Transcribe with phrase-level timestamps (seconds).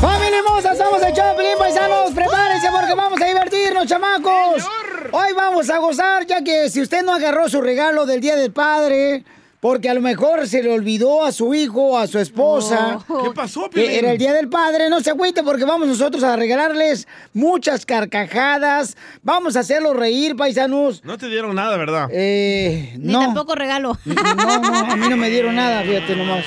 [0.00, 0.74] ¡Familia hermosa!
[0.74, 2.12] Somos el Choplin, paisanos.
[2.12, 4.64] Prepárense porque vamos a divertirnos, chamacos.
[5.12, 8.52] Hoy vamos a gozar, ya que si usted no agarró su regalo del Día del
[8.52, 9.24] Padre,
[9.60, 12.98] porque a lo mejor se le olvidó a su hijo, a su esposa.
[13.24, 13.90] ¿Qué pasó, Que Piolín?
[13.98, 18.96] era el Día del Padre, no se agüite porque vamos nosotros a regalarles muchas carcajadas.
[19.22, 21.04] Vamos a hacerlos reír, paisanos.
[21.04, 22.08] No te dieron nada, ¿verdad?
[22.12, 23.20] Eh, Ni no.
[23.20, 23.98] tampoco regalo.
[24.06, 26.44] No, no, a mí no me dieron nada, fíjate nomás.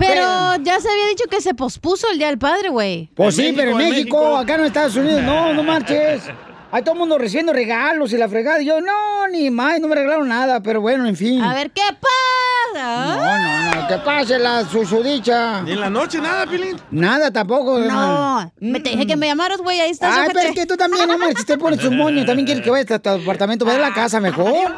[0.00, 3.10] Pero ya se había dicho que se pospuso el Día del Padre, güey.
[3.14, 6.22] Pues sí, pero en México, acá en Estados Unidos, no, no marches.
[6.72, 8.62] Hay todo el mundo recibiendo regalos y la fregada.
[8.62, 11.42] Y yo, no, ni más, no me regalaron nada, pero bueno, en fin.
[11.42, 13.16] A ver, ¿qué pasa?
[13.16, 15.64] No, no, no, que pase la susodicha.
[15.66, 16.76] ¿Y en la noche nada, Pilín?
[16.92, 17.80] Nada tampoco.
[17.80, 20.16] No, me te dije que me llamaras, güey, ahí estás.
[20.16, 22.24] Ay, pero es que tú también, no marches, te pones un moño.
[22.24, 24.72] También quieres que vayas a tu apartamento, vaya a la casa mejor.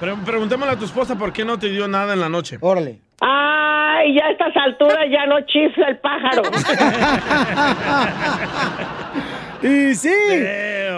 [0.00, 2.58] Pero preguntémosle a tu esposa por qué no te dio nada en la noche.
[2.60, 3.00] Órale.
[3.20, 6.42] Ay, ya a estas alturas ya no chifla el pájaro.
[9.62, 10.08] Y sí.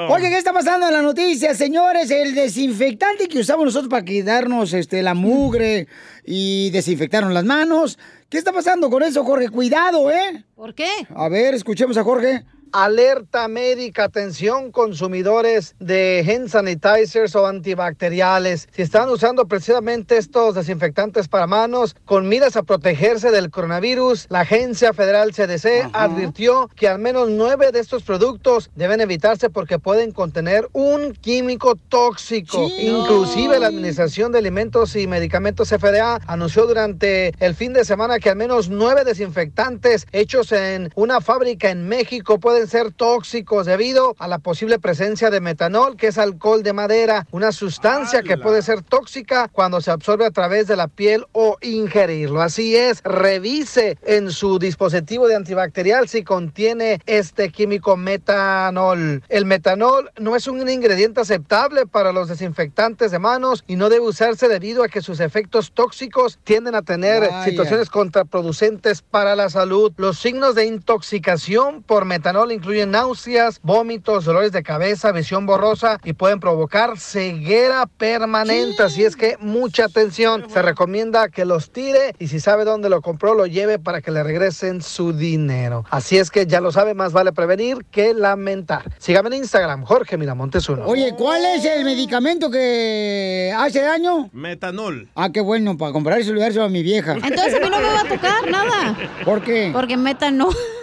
[0.08, 2.10] Oye, ¿qué está pasando en la noticia, señores?
[2.12, 5.88] El desinfectante que usamos nosotros para quitarnos este, la mugre
[6.24, 7.98] y desinfectarnos las manos.
[8.28, 9.48] ¿Qué está pasando con eso, Jorge?
[9.48, 10.44] Cuidado, ¿eh?
[10.54, 10.88] ¿Por qué?
[11.14, 12.44] A ver, escuchemos a Jorge.
[12.74, 18.66] Alerta médica, atención consumidores de hand sanitizers o antibacteriales.
[18.72, 24.40] Si están usando precisamente estos desinfectantes para manos con miras a protegerse del coronavirus, la
[24.40, 30.12] Agencia Federal CDC advirtió que al menos nueve de estos productos deben evitarse porque pueden
[30.12, 32.70] contener un químico tóxico.
[32.78, 38.30] Inclusive la Administración de Alimentos y Medicamentos FDA anunció durante el fin de semana que
[38.30, 44.28] al menos nueve desinfectantes hechos en una fábrica en México pueden ser tóxicos debido a
[44.28, 48.82] la posible presencia de metanol, que es alcohol de madera, una sustancia que puede ser
[48.82, 52.42] tóxica cuando se absorbe a través de la piel o ingerirlo.
[52.42, 59.22] Así es, revise en su dispositivo de antibacterial si contiene este químico metanol.
[59.28, 64.06] El metanol no es un ingrediente aceptable para los desinfectantes de manos y no debe
[64.06, 67.44] usarse debido a que sus efectos tóxicos tienden a tener Vaya.
[67.44, 69.92] situaciones contraproducentes para la salud.
[69.96, 76.12] Los signos de intoxicación por metanol incluyen náuseas, vómitos, dolores de cabeza, visión borrosa y
[76.12, 78.82] pueden provocar ceguera permanente.
[78.82, 80.46] Así es que mucha atención.
[80.48, 84.10] Se recomienda que los tire y si sabe dónde lo compró, lo lleve para que
[84.10, 85.84] le regresen su dinero.
[85.90, 88.84] Así es que ya lo sabe, más vale prevenir que lamentar.
[88.98, 90.84] Sígame en Instagram, Jorge Miramontes uno.
[90.86, 94.30] Oye, ¿cuál es el medicamento que hace daño?
[94.32, 95.08] Metanol.
[95.14, 97.14] Ah, qué bueno, para comprar y dárselo a mi vieja.
[97.14, 98.96] Entonces a mí no me va a tocar nada.
[99.24, 99.70] ¿Por qué?
[99.72, 100.50] Porque meta no.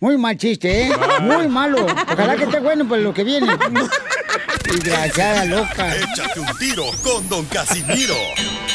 [0.00, 0.90] Muy mal chiste, ¿eh?
[1.22, 1.84] Muy malo.
[1.84, 3.48] Ojalá que esté bueno para lo que viene.
[4.64, 5.96] Desgraciada loca.
[5.96, 8.14] Échate un tiro con Don Casimiro.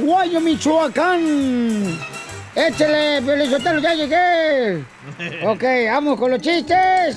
[0.00, 1.98] Zaguayo, Michoacán.
[2.54, 4.84] Échale, Pelizotelo, ya llegué.
[5.46, 7.16] Ok, vamos con los chistes.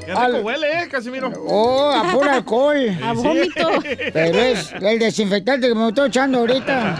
[0.00, 1.30] Qué rico Al- huele, ¿eh, Casimiro?
[1.46, 2.76] Oh, a puro alcohol.
[3.02, 3.68] A vómito.
[4.12, 6.96] Pero es el desinfectante que me estoy echando ahorita.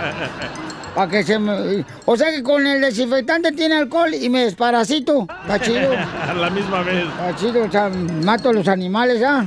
[0.94, 1.84] Para que se me...
[2.06, 5.26] O sea que con el desinfectante tiene alcohol y me desparasito.
[5.42, 5.90] Está chido.
[5.92, 7.04] A la misma vez.
[7.04, 9.44] Está chido, o sea, mato a los animales, ¿ah?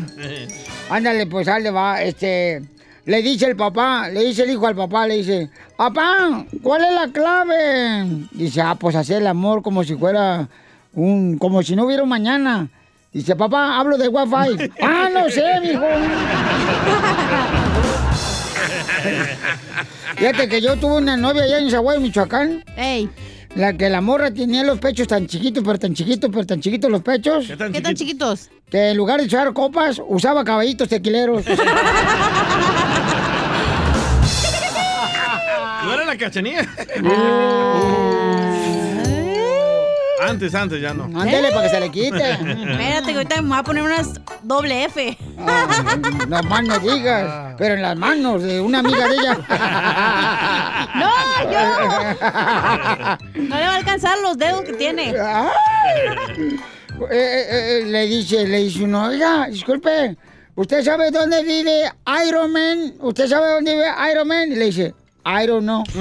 [0.90, 2.62] Ándale, pues, le va, este...
[3.06, 6.94] Le dice el papá, le dice el hijo al papá, le dice, papá, ¿cuál es
[6.94, 8.28] la clave?
[8.32, 10.48] Dice, ah, pues hacer el amor como si fuera
[10.94, 12.70] un, como si no hubiera un mañana.
[13.12, 14.72] Dice, papá, hablo de wifi.
[14.82, 15.84] ah, no sé, mijo.
[20.16, 22.64] Fíjate que yo tuve una novia allá en Zaguay, Michoacán.
[22.78, 23.10] Ey.
[23.56, 26.90] La que la morra tenía los pechos tan chiquitos, pero tan chiquitos, pero tan chiquitos
[26.90, 27.48] los pechos.
[27.48, 28.50] ¿Qué tan ¿Qué tan chiquitos?
[28.70, 31.44] Que en lugar de usar copas, usaba caballitos tequileros.
[36.12, 36.68] la cachanilla?
[40.22, 41.06] Antes, antes, ya no.
[41.20, 42.32] Ándele para que se le quite.
[42.32, 45.18] Espérate, que ahorita me voy a poner unas doble F.
[46.28, 49.34] No más no digas, pero en las manos de una amiga de ella.
[50.96, 51.10] ¡No,
[51.52, 51.60] yo!
[53.42, 55.10] No le va a alcanzar los dedos que tiene.
[55.10, 55.16] Eh,
[57.10, 60.16] eh, eh, le dice, le dice uno, oiga, disculpe,
[60.54, 61.92] ¿usted sabe dónde vive
[62.28, 62.94] Iron Man?
[63.00, 64.52] ¿Usted sabe dónde vive Iron Man?
[64.52, 64.94] Y le dice,
[65.26, 65.84] I don't know.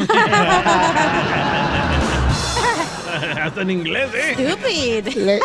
[3.43, 4.35] Hasta en inglés, ¿eh?
[4.35, 5.07] Stupid.
[5.17, 5.41] Le-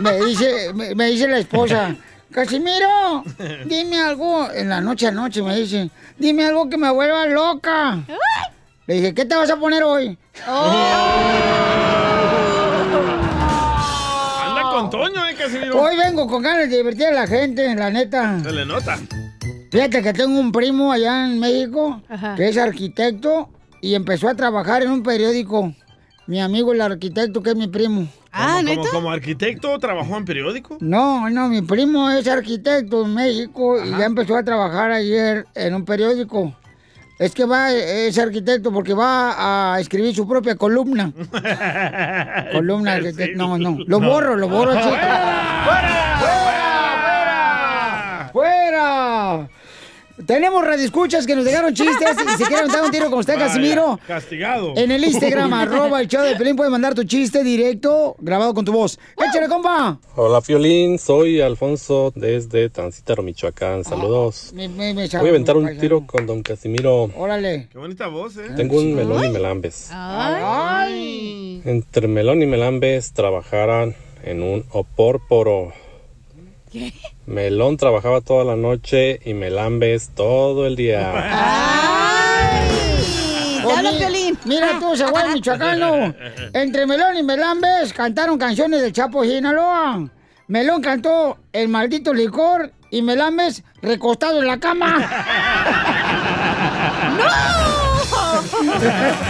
[0.00, 1.94] me, dice, me, me dice la esposa,
[2.30, 3.24] Casimiro,
[3.64, 7.98] dime algo, en la noche a noche me dice, dime algo que me vuelva loca.
[8.86, 10.18] Le dije, ¿qué te vas a poner hoy?
[14.46, 15.80] Anda con Toño, ¿eh, Casimiro?
[15.80, 18.40] Hoy vengo con ganas de divertir a la gente, la neta.
[18.42, 18.98] Se le nota.
[19.70, 22.34] Fíjate que tengo un primo allá en México Ajá.
[22.34, 23.48] que es arquitecto
[23.80, 25.72] y empezó a trabajar en un periódico.
[26.26, 28.08] Mi amigo el arquitecto que es mi primo.
[28.32, 28.88] Ah, como, ¿neta?
[28.92, 30.76] como arquitecto trabajó en periódico.
[30.80, 35.74] No, no, mi primo es arquitecto en México y ya empezó a trabajar ayer en
[35.74, 36.54] un periódico.
[37.18, 41.12] Es que va, es arquitecto porque va a escribir su propia columna.
[42.52, 44.96] columna, de- no, no, lo borro, lo borro, chico.
[48.32, 49.48] ¡Fuera!
[50.26, 53.46] Tenemos radioescuchas que nos dejaron chistes y si quieren dar un tiro con usted, Vaya,
[53.46, 53.98] Casimiro.
[54.06, 54.74] Castigado.
[54.76, 58.64] En el Instagram, arroba el show de Pelín, puedes mandar tu chiste directo, grabado con
[58.64, 58.98] tu voz.
[59.28, 59.98] ¡Échale, compa!
[60.16, 60.98] Hola, Fiolín.
[60.98, 63.84] Soy Alfonso desde Tancítaro, Michoacán.
[63.84, 64.52] Saludos.
[64.54, 67.10] Me- me- me Voy a aventar un tiro con don Casimiro.
[67.16, 67.68] Órale.
[67.72, 68.50] Qué bonita voz, ¿eh?
[68.56, 69.88] Tengo un melón y melambes.
[69.92, 71.62] Ay.
[71.64, 75.72] Entre melón y melambes trabajaran en un opórporo.
[76.70, 76.92] ¿Qué?
[77.26, 81.12] Melón trabajaba toda la noche y melambes todo el día.
[81.14, 82.68] ¡Ay!
[83.66, 84.38] ¡Te hablo, Oye, Piolín!
[84.44, 86.14] Mira tú, Zaguay Michoacano.
[86.54, 90.08] Entre Melón y Melambes cantaron canciones del Chapo Sinaloa.
[90.46, 95.08] Melón cantó El maldito licor y Melambes recostado en la cama.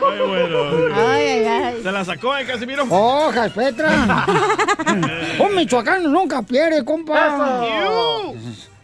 [0.00, 0.58] Muy bueno.
[0.94, 1.82] Ay, ay, ay.
[1.82, 2.84] ¿Se la sacó, eh, Casimiro?
[2.88, 3.90] ¡Hojas, Petra!
[5.38, 7.64] Un michoacano nunca pierde, compa.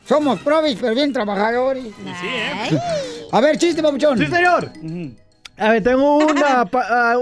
[0.07, 1.85] Somos probis, pero bien trabajadores.
[2.07, 2.79] Ay.
[3.33, 4.19] A ver, chiste, papuchón.
[4.19, 4.71] Sí, señor.
[5.57, 7.17] A ver, tengo una, pa- ah,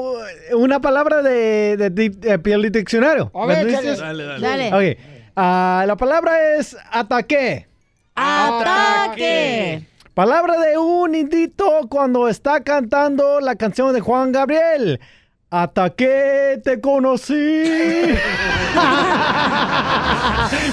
[0.55, 3.31] una palabra de, de, di- de Pioli Diccionario.
[3.35, 3.99] A ¿Me ver, dices?
[3.99, 4.71] Dale, dale.
[4.71, 4.93] Dale.
[4.93, 4.99] Ok.
[5.37, 7.69] Ah, la palabra es ataque.
[8.15, 9.87] ¡Ataque!
[10.15, 15.01] Palabra de un indito cuando está cantando la canción de Juan Gabriel.
[15.49, 17.33] Ataque, te conocí.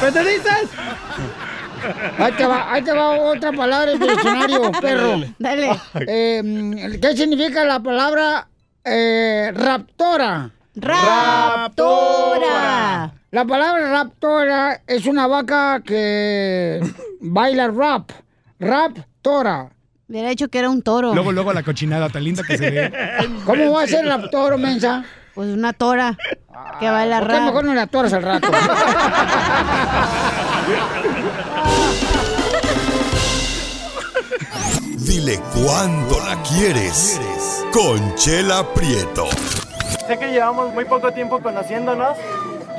[0.01, 0.49] ¿Me entendiste?
[2.17, 5.21] Ahí te va, ahí te va otra palabra del diccionario, perro.
[5.37, 5.71] Dale.
[6.05, 8.49] Eh, ¿Qué significa la palabra
[8.83, 10.51] eh, raptora?
[10.75, 12.33] ¡Raptora!
[13.31, 16.81] La palabra raptora es una vaca que
[17.21, 18.11] baila rap.
[19.23, 19.69] Raptora.
[20.07, 21.13] Hubiera dicho que era un toro.
[21.13, 22.91] Luego, luego la cochinada tan linda que se ve.
[23.45, 25.03] ¿Cómo va a ser raptoro, mensa?
[25.35, 26.17] Pues una tora
[26.79, 27.43] que baila ¿Por qué rap.
[27.45, 28.47] mejor no la toras al rato?
[34.97, 37.19] Dile cuándo la quieres.
[37.71, 39.27] Conchela Prieto.
[40.07, 42.17] Sé que llevamos muy poco tiempo conociéndonos.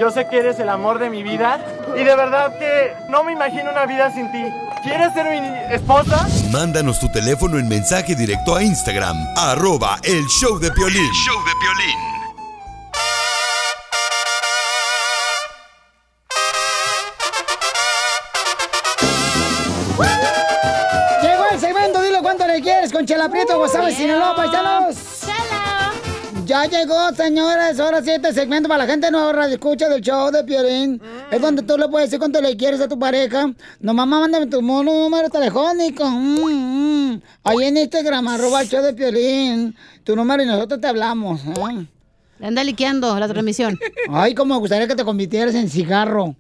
[0.01, 1.61] Yo sé que eres el amor de mi vida.
[1.95, 4.43] Y de verdad que no me imagino una vida sin ti.
[4.83, 6.27] ¿Quieres ser mi esposa?
[6.51, 11.13] Mándanos tu teléfono en mensaje directo a Instagram, arroba el show de Piolín.
[11.13, 11.53] show de
[21.23, 25.20] Llegó el segmento de cuánto le quieres con Chela Prieto, Guasave, Sinaloa, paisanos.
[26.51, 27.79] Ya llegó, señores.
[27.79, 31.01] Ahora sí, este segmento para la gente nueva radio escucha del show de Piolín.
[31.31, 33.53] Es donde tú le puedes decir cuánto le quieres a tu pareja.
[33.79, 36.05] Nomás mándame tu mono- número telefónico.
[36.11, 37.23] Mm, mm.
[37.45, 39.77] Ahí en Instagram, arroba el show de Piolín.
[40.03, 41.41] Tu número y nosotros te hablamos.
[41.47, 41.87] ¿eh?
[42.43, 43.79] Anda liqueando la transmisión.
[44.11, 46.35] Ay, como me gustaría que te convirtieras en cigarro.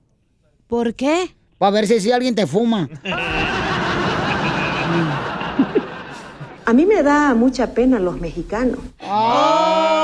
[0.67, 1.37] ¿Por qué?
[1.57, 2.89] Para ver si, si alguien te fuma.
[6.67, 8.79] A mí me da mucha pena los mexicanos.
[9.03, 10.00] Oh,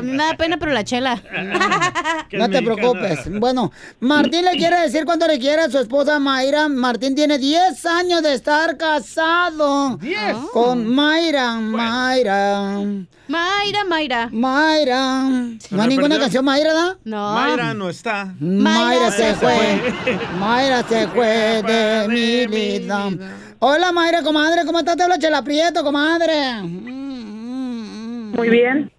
[0.00, 1.22] a mí me da pena, pero la chela.
[2.32, 3.28] No te preocupes.
[3.40, 6.68] Bueno, Martín le quiere decir cuánto le quiere a su esposa Mayra.
[6.68, 9.96] Martín tiene 10 años de estar casado.
[9.96, 10.36] 10.
[10.52, 12.78] Con Mayra, Mayra.
[13.26, 14.28] Mayra, Mayra.
[14.32, 15.22] Mayra.
[15.70, 16.20] ¿No hay ninguna perdió.
[16.20, 16.98] canción Mayra, da?
[17.04, 17.34] No.
[17.34, 18.32] Mayra no está.
[18.38, 19.92] Mayra se fue.
[20.38, 23.10] Mayra se fue de mi vida.
[23.58, 24.96] Hola Mayra, comadre, ¿cómo estás?
[24.96, 26.62] Te habla Chela Prieto, comadre.
[26.62, 28.90] Muy bien.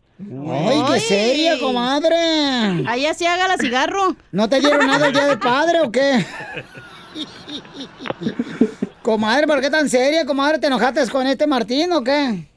[0.50, 2.16] Ay, qué seria, comadre.
[2.88, 4.16] Allá sí haga la cigarro.
[4.32, 6.26] ¿No te dieron nada el día del padre o qué?
[9.02, 10.60] Comadre, ¿por qué tan seria, comadre?
[10.60, 12.48] ¿Te enojaste con este Martín o qué?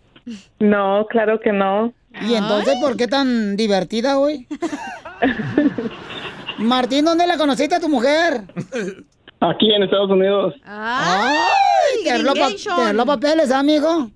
[0.59, 1.93] No, claro que no.
[2.23, 4.47] ¿Y entonces por qué tan divertida hoy?
[6.59, 8.43] Martín, ¿dónde la conociste a tu mujer?
[9.41, 10.55] Aquí en Estados Unidos.
[10.65, 12.05] ¡Ay!
[12.05, 12.77] ¿Te arregló pa- gringation.
[12.77, 14.11] te arregló papeles, amigo?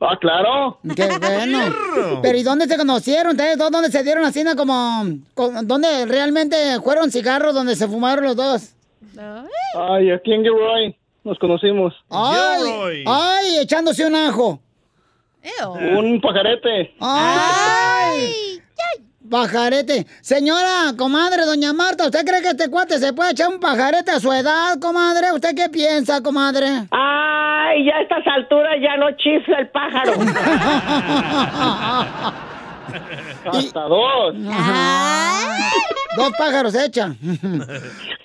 [0.00, 0.78] Ah, claro.
[0.94, 2.20] Qué bueno.
[2.22, 3.70] Pero ¿y dónde se conocieron ustedes dos?
[3.70, 4.54] ¿Dónde se dieron así, no?
[4.56, 5.04] como...
[5.64, 8.74] ¿Dónde realmente fueron cigarros donde se fumaron los dos?
[9.74, 11.94] Ay, aquí en Gilroy nos conocimos.
[12.10, 13.04] ¡Ay!
[13.06, 13.58] ¡Ay!
[13.60, 14.60] Echándose un ajo.
[15.80, 16.94] Un pajarete.
[17.00, 18.62] ¡Ay!
[19.30, 20.06] Pajarete.
[20.20, 24.20] Señora, comadre, doña Marta, ¿usted cree que este cuate se puede echar un pajarete a
[24.20, 25.32] su edad, comadre?
[25.32, 26.66] ¿Usted qué piensa, comadre?
[26.90, 30.12] Ay, ya a estas alturas ya no chifla el pájaro.
[33.44, 34.34] Hasta dos.
[36.16, 37.14] Dos pájaros hecha.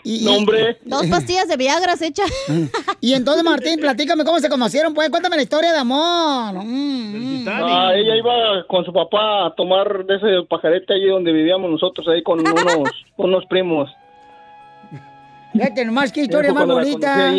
[0.05, 0.79] Y, No, hombre.
[0.84, 2.24] Dos pastillas de Viagra se echa.
[3.00, 5.10] Y entonces, Martín, platícame cómo se conocieron, pues.
[5.10, 6.55] Cuéntame la historia de amor.
[6.55, 7.48] Mm, mm.
[7.48, 12.05] Ah, ella iba con su papá a tomar de ese pajarete allí donde vivíamos nosotros,
[12.10, 13.89] ahí con unos, unos primos.
[15.53, 17.34] Fíjate nomás qué historia más bonita.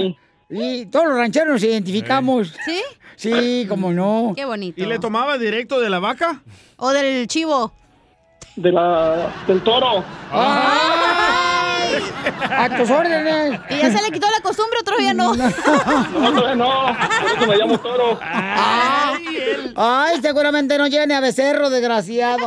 [0.49, 2.57] Y todos los rancheros nos identificamos.
[2.65, 2.81] ¿Sí?
[3.17, 4.33] Sí, como no.
[4.35, 4.81] Qué bonito.
[4.83, 6.43] ¿Y le tomaba directo de la vaca?
[6.77, 7.73] ¿O del chivo?
[8.57, 10.05] De la, del toro.
[12.51, 13.61] A tus órdenes.
[13.71, 15.35] ¿Y ya se le quitó la costumbre, otro ya no?
[15.35, 16.97] No, todavía no.
[17.39, 18.19] Por me llamo toro.
[19.77, 22.47] Ay, seguramente no llega ni a becerro, desgraciado.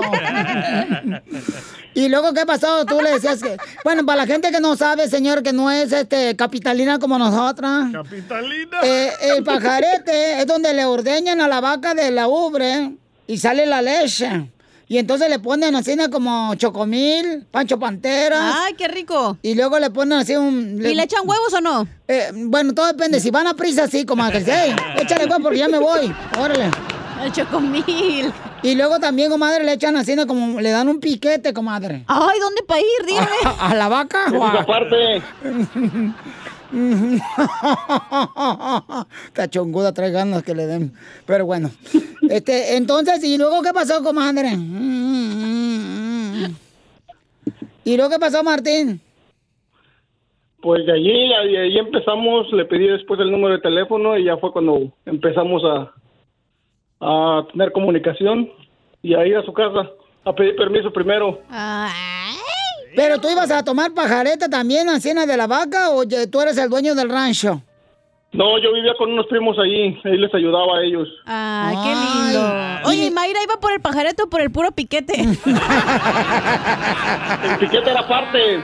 [1.94, 2.86] Y luego, ¿qué pasó?
[2.86, 3.58] Tú le decías que...
[3.84, 7.92] Bueno, para la gente que no sabe, señor, que no es este capitalina como nosotras.
[7.92, 8.80] Capitalina.
[8.84, 12.92] Eh, el pajarete es donde le ordeñan a la vaca de la ubre
[13.25, 14.51] y sale la leche.
[14.89, 18.63] Y entonces le ponen así como chocomil, pancho pantera.
[18.63, 19.38] Ay, qué rico.
[19.41, 20.82] Y luego le ponen así un...
[20.82, 21.88] ¿Y le echan huevos o no?
[22.08, 23.20] Eh, bueno, todo depende.
[23.20, 26.13] Si van a prisa, sí, como que hey, échale huevos porque ya me voy.
[26.39, 26.72] Órale.
[27.22, 28.32] El chocomil.
[28.63, 32.06] Y luego también, comadre, le echan así, como le dan un piquete, comadre.
[32.08, 33.06] Ay, ¿dónde para ir?
[33.06, 33.27] Dígame.
[33.44, 34.25] ¿A, a la vaca?
[34.27, 35.22] Es aparte.
[39.28, 40.94] Esta chonguda trae ganas que le den.
[41.26, 41.70] Pero bueno.
[42.30, 44.50] Este, entonces, ¿y luego qué pasó, comadre?
[47.84, 49.00] ¿Y luego qué pasó, Martín?
[50.62, 54.38] Pues de allí, de allí empezamos, le pedí después el número de teléfono y ya
[54.38, 55.94] fue cuando empezamos a,
[57.00, 58.50] a tener comunicación
[59.02, 59.90] y a ir a su casa
[60.28, 61.40] a pedir permiso primero.
[62.98, 66.68] ¿Pero tú ibas a tomar pajareta también, encima de la vaca, o tú eres el
[66.68, 67.62] dueño del rancho?
[68.34, 71.08] No, yo vivía con unos primos allí, ahí les ayudaba a ellos.
[71.25, 72.42] Ay, qué lindo.
[72.86, 75.13] Oye, ¿y Mayra iba por el pajarete o por el puro piquete?
[75.22, 75.38] El
[77.60, 78.56] piquete era parte.
[78.56, 78.63] El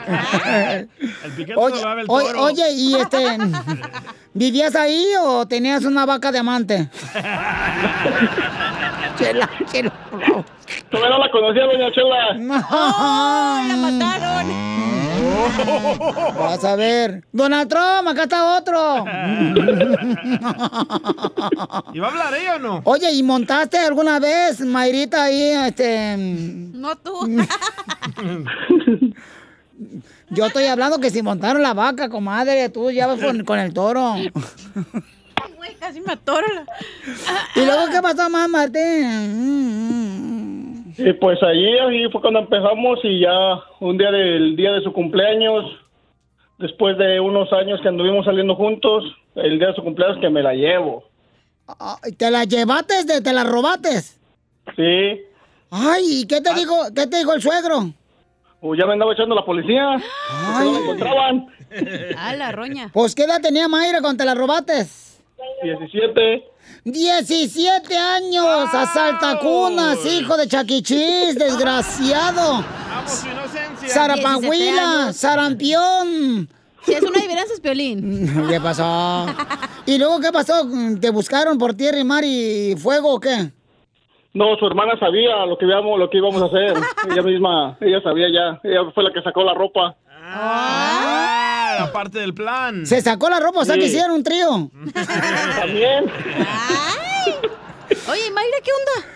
[1.38, 2.42] piquete Oye, lo el oye, toro.
[2.44, 3.38] oye, y este,
[4.34, 6.90] ¿vivías ahí o tenías una vaca de amante?
[9.18, 9.94] Chela, chela.
[10.89, 12.38] Todavía no la conocía, doña Chela.
[12.72, 14.74] ¡Oh, la mataron!
[16.38, 17.24] Vas a ver.
[17.32, 19.06] Donald Trump, acá está otro.
[21.94, 22.82] ¿Y va a hablar ella o no?
[22.86, 26.15] Oye, ¿y montaste alguna vez, Mayrita, ahí, este...
[26.18, 27.27] No tú.
[30.30, 33.74] Yo estoy hablando que si montaron la vaca, comadre, tú ya vas con, con el
[33.74, 34.15] toro.
[35.58, 36.46] Güey, casi me atoro.
[36.53, 36.65] la-
[37.56, 39.51] ¿Y luego qué pasó más, Martín?
[40.98, 44.92] Y pues allí, ahí fue cuando empezamos y ya un día del día de su
[44.94, 45.66] cumpleaños,
[46.60, 49.04] después de unos años que anduvimos saliendo juntos,
[49.36, 51.04] el día de su cumpleaños que me la llevo.
[51.68, 53.04] Ah, ¿Te la llevaste?
[53.06, 54.20] de- ¿Te la robates?
[54.76, 55.22] Sí.
[55.72, 57.90] Ay, ¿y qué te dijo, qué te dijo el suegro?
[58.62, 59.96] Pues ya me andaba echando la policía.
[60.30, 60.66] Ay.
[60.68, 61.48] No la encontraban.
[62.18, 62.90] Ah, la roña.
[62.94, 65.22] Pues, ¿qué edad tenía Mayra cuando te la robates?
[65.64, 66.46] 17.
[66.86, 72.63] 17 años, asaltacunas, hijo de chaquichis, desgraciado.
[72.90, 73.90] Vamos, su inocencia.
[73.90, 76.50] Zarapanguila, sarampión.
[76.82, 78.48] Si es una diferencia, es Piolín.
[78.50, 79.25] ¿Qué pasó?
[79.86, 80.68] ¿Y luego qué pasó?
[81.00, 83.52] ¿Te buscaron por tierra y mar y fuego o qué?
[84.34, 86.74] No, su hermana sabía lo que íbamos, lo que íbamos a hacer.
[87.12, 88.60] ella misma, ella sabía ya.
[88.63, 89.96] Ella fue la que sacó la ropa.
[90.10, 91.43] Ah,
[91.75, 92.86] la parte del plan.
[92.86, 94.72] Se sacó la ropa, o sea que hicieron un trío.
[95.60, 96.06] También.
[98.10, 99.08] Oye, Mayra, ¿qué onda?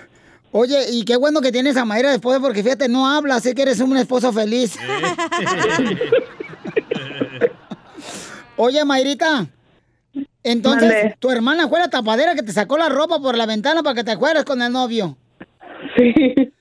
[0.51, 3.63] Oye, y qué bueno que tienes a Mayra después, porque fíjate, no habla, sé que
[3.63, 4.75] eres un esposo feliz.
[8.55, 9.47] Oye, Mayrita,
[10.43, 13.95] entonces, tu hermana fue la tapadera que te sacó la ropa por la ventana para
[13.95, 15.17] que te acuerdes con el novio.
[15.95, 16.51] Sí.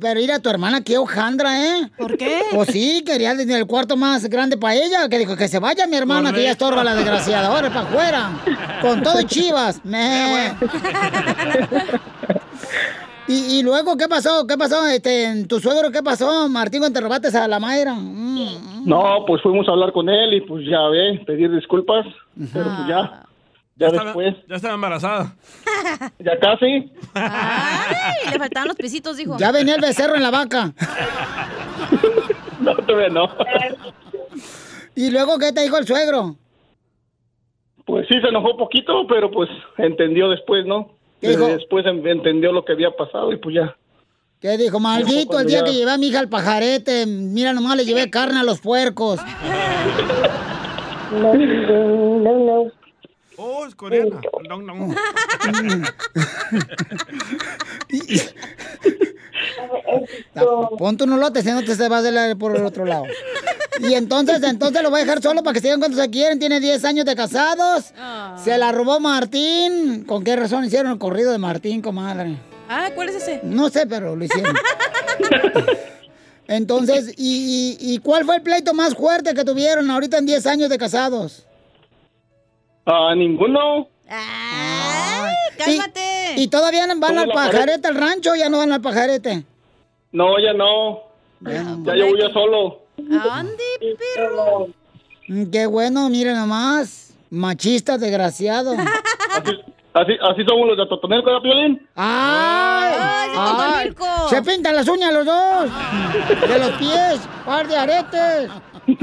[0.00, 1.90] Pero mira, tu hermana, qué hojandra, ¿eh?
[1.96, 2.42] ¿Por qué?
[2.52, 5.86] Pues sí, quería en el cuarto más grande para ella, que dijo que se vaya
[5.86, 8.30] mi hermana, que ya estorba la desgraciada, ahora para afuera.
[8.80, 9.80] Con todo y chivas.
[9.84, 10.54] Me.
[13.26, 14.46] Y, y luego, ¿qué pasó?
[14.46, 14.86] ¿Qué pasó?
[14.86, 17.94] Este, ¿Tu suegro qué pasó, Martín, cuando te robaste a la Mayra?
[17.94, 18.84] Mm.
[18.84, 22.04] No, pues fuimos a hablar con él y pues ya ve, pedir disculpas.
[22.52, 23.24] Pero pues ya.
[23.76, 24.34] Ya después.
[24.48, 25.34] Ya estaba embarazada.
[26.20, 26.92] Ya casi.
[27.14, 29.36] Ay, le faltaban los pisitos, dijo.
[29.38, 30.72] Ya venía el becerro en la vaca.
[32.60, 33.28] No, todavía no.
[34.94, 36.36] ¿Y luego qué te dijo el suegro?
[37.84, 40.90] Pues sí, se enojó un poquito, pero pues entendió después, ¿no?
[41.20, 41.46] ¿Qué dijo?
[41.48, 43.76] Después en- entendió lo que había pasado y pues ya.
[44.40, 44.78] ¿Qué dijo?
[44.78, 47.06] Maldito el día ya- que llevé a mi hija al pajarete.
[47.06, 49.20] Mira, nomás le llevé carne a los puercos.
[51.12, 52.70] No, no, no.
[53.36, 54.20] Oh, es coreana.
[54.48, 54.94] No, no.
[60.78, 63.04] Pon tu nolote, si no te se va a hacer por el otro lado.
[63.80, 66.38] Y entonces, entonces lo voy a dejar solo para que se digan cuántos se quieren.
[66.38, 67.92] Tiene 10 años de casados.
[68.42, 70.04] Se la robó Martín.
[70.04, 72.36] ¿Con qué razón hicieron el corrido de Martín, comadre?
[72.68, 73.40] Ah, ¿cuál es ese?
[73.42, 74.54] No sé, pero lo hicieron.
[76.46, 80.46] Entonces, ¿y, y, y cuál fue el pleito más fuerte que tuvieron ahorita en 10
[80.46, 81.46] años de casados?
[82.86, 83.88] Ah, ninguno.
[85.58, 86.34] cálmate.
[86.36, 89.44] ¿Y, y todavía van ¿Cómo al pajarete al rancho o ya no van al pajarete?
[90.12, 91.02] No, ya no.
[91.40, 92.82] Ya yo voy yo solo.
[93.30, 93.62] Ande,
[94.14, 94.68] perro.
[95.28, 97.14] Mm, Qué bueno, miren nomás.
[97.30, 98.74] Machista, desgraciado.
[99.94, 101.88] Así, así somos los de Totonelco, ¿verdad, Piolín?
[101.94, 103.32] ¡Ay!
[103.36, 103.94] ay,
[104.28, 105.70] Se pintan las uñas los dos.
[106.48, 107.20] De los pies.
[107.46, 108.50] Par de aretes.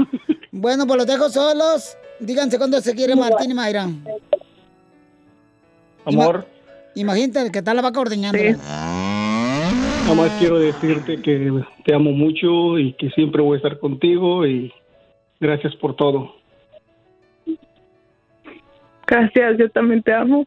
[0.54, 1.96] Bueno, pues los dejo solos.
[2.22, 3.88] Díganse cuándo se quiere Martín y Mayra.
[6.04, 6.46] Amor,
[6.94, 8.38] Imagínate que está la vaca ordeñando.
[8.38, 14.46] nada más quiero decirte que te amo mucho y que siempre voy a estar contigo
[14.46, 14.72] y
[15.40, 16.34] gracias por todo.
[19.06, 20.46] Gracias, yo también te amo.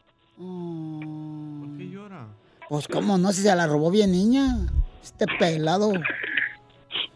[2.68, 4.66] Pues cómo no, si se la robó bien niña.
[5.02, 5.92] Este pelado.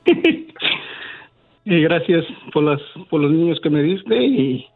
[1.64, 4.66] Y gracias por las por los niños que me diste y,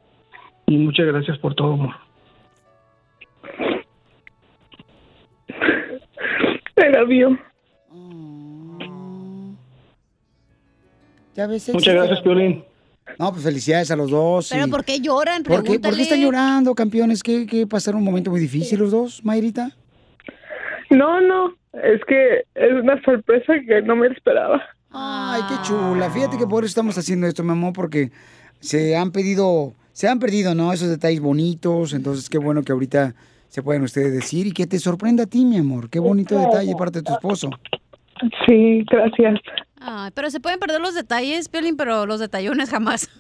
[0.66, 1.94] y muchas gracias por todo, amor.
[6.74, 7.38] Te love you.
[11.34, 12.64] Ya ves, Muchas gracias, Piolín.
[13.18, 14.48] No, pues felicidades a los dos.
[14.52, 15.42] ¿Pero y- por qué lloran?
[15.42, 17.22] ¿Por qué, ¿Por qué están llorando, campeones?
[17.22, 19.70] ¿Qué, qué pasaron un momento muy difícil los dos, Mayrita?
[20.90, 24.62] No, no, es que es una sorpresa que no me esperaba.
[25.34, 26.08] Ay, qué chula.
[26.10, 28.12] Fíjate que por eso estamos haciendo esto, mi amor, porque
[28.60, 30.72] se han pedido, se han perdido, ¿no?
[30.72, 31.92] Esos detalles bonitos.
[31.92, 33.16] Entonces, qué bueno que ahorita
[33.48, 35.90] se pueden ustedes decir y que te sorprenda a ti, mi amor.
[35.90, 37.50] Qué bonito detalle de parte de tu esposo.
[38.46, 39.40] Sí, gracias.
[39.86, 43.10] Ay, pero se pueden perder los detalles, Piolín, pero los detallones jamás.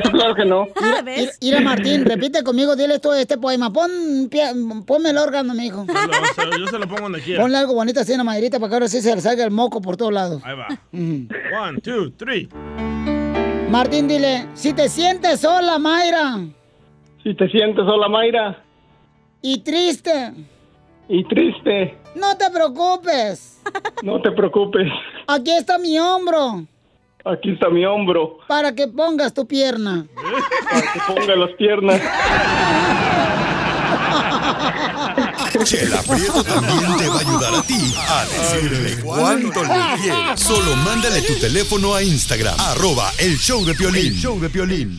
[0.00, 0.68] eso claro que no.
[0.80, 1.36] Ah, ¿ves?
[1.42, 3.72] Mira, Martín, repite conmigo, dile esto, este poema.
[3.72, 3.90] Pon,
[4.30, 5.84] pie- ponme el órgano, mi hijo.
[5.88, 7.42] Yo se- Yo se lo pongo donde quiera.
[7.42, 9.50] Ponle algo bonito así en la maderita para que ahora sí se le salga el
[9.50, 10.40] moco por todos lados.
[10.44, 10.68] Ahí va.
[10.92, 12.48] One, two, three.
[13.68, 16.38] Martín, dile, si te sientes sola, Mayra,
[17.22, 18.62] Si te sientes sola, Mayra,
[19.42, 20.32] y triste,
[21.08, 23.60] y triste, no te preocupes.
[24.02, 24.88] no te preocupes.
[25.26, 26.66] Aquí está mi hombro
[27.24, 30.06] Aquí está mi hombro para que pongas tu pierna.
[30.70, 32.00] para que ponga las piernas.
[35.64, 40.40] Chela Prieto también te va a ayudar a ti a decirle cuánto le quieres.
[40.40, 44.06] Solo mándale tu teléfono a Instagram, arroba el show de Piolín.
[44.06, 44.98] El show de Piolín.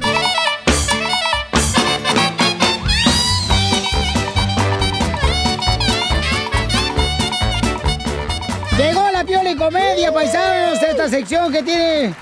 [9.56, 12.14] Comedia, paisanos, esta sección que tiene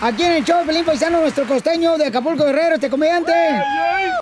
[0.00, 3.32] aquí en el show Pelín Paisano, nuestro costeño de Acapulco Guerrero, este comediante.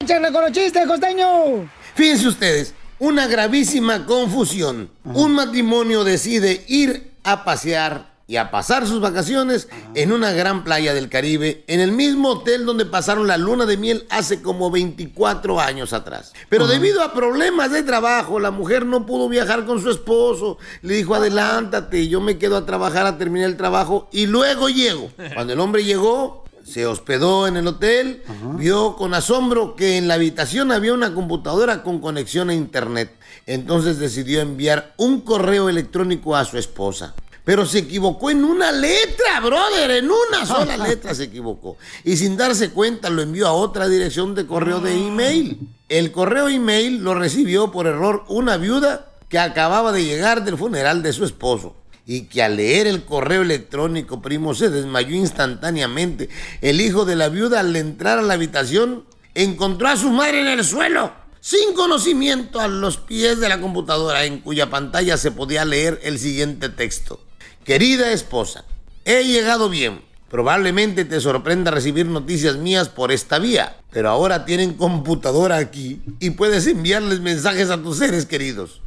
[0.00, 1.68] Échale con los chistes, costeño.
[1.94, 4.90] Fíjense ustedes, una gravísima confusión.
[5.04, 10.94] Un matrimonio decide ir a pasear y a pasar sus vacaciones en una gran playa
[10.94, 15.60] del Caribe, en el mismo hotel donde pasaron la luna de miel hace como 24
[15.60, 16.32] años atrás.
[16.48, 20.58] Pero debido a problemas de trabajo, la mujer no pudo viajar con su esposo.
[20.82, 25.10] Le dijo, adelántate, yo me quedo a trabajar a terminar el trabajo y luego llego.
[25.34, 28.22] Cuando el hombre llegó, se hospedó en el hotel,
[28.56, 33.14] vio con asombro que en la habitación había una computadora con conexión a internet.
[33.46, 37.14] Entonces decidió enviar un correo electrónico a su esposa.
[37.44, 41.76] Pero se equivocó en una letra, brother, en una sola letra se equivocó.
[42.02, 45.58] Y sin darse cuenta lo envió a otra dirección de correo de email.
[45.88, 51.02] El correo email lo recibió por error una viuda que acababa de llegar del funeral
[51.02, 51.76] de su esposo
[52.06, 56.28] y que al leer el correo electrónico, primo, se desmayó instantáneamente.
[56.60, 59.04] El hijo de la viuda, al entrar a la habitación,
[59.34, 64.24] encontró a su madre en el suelo, sin conocimiento, a los pies de la computadora,
[64.24, 67.20] en cuya pantalla se podía leer el siguiente texto.
[67.64, 68.64] Querida esposa,
[69.06, 70.02] he llegado bien.
[70.30, 76.30] Probablemente te sorprenda recibir noticias mías por esta vía, pero ahora tienen computadora aquí y
[76.30, 78.82] puedes enviarles mensajes a tus seres queridos.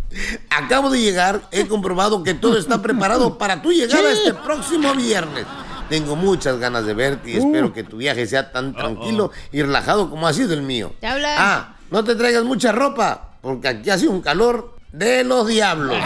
[0.52, 5.46] Acabo de llegar, he comprobado que todo está preparado para tu llegada este próximo viernes.
[5.90, 10.12] Tengo muchas ganas de verte y espero que tu viaje sea tan tranquilo y relajado
[10.12, 10.94] como ha sido el mío.
[11.02, 15.98] Ah, no te traigas mucha ropa, porque aquí hace un calor de los diablos.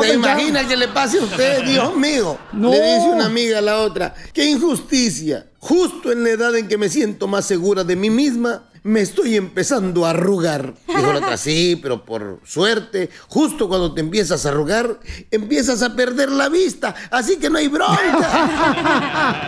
[0.00, 2.38] ¿Se a imagina que le pase a usted, Dios mío?
[2.52, 2.70] No.
[2.70, 5.46] Le dice una amiga a la otra, qué injusticia.
[5.58, 9.36] Justo en la edad en que me siento más segura de mí misma, me estoy
[9.36, 10.74] empezando a arrugar.
[10.88, 14.98] Dijo la otra, sí, pero por suerte, justo cuando te empiezas a arrugar,
[15.30, 17.98] empiezas a perder la vista, así que no hay bronca.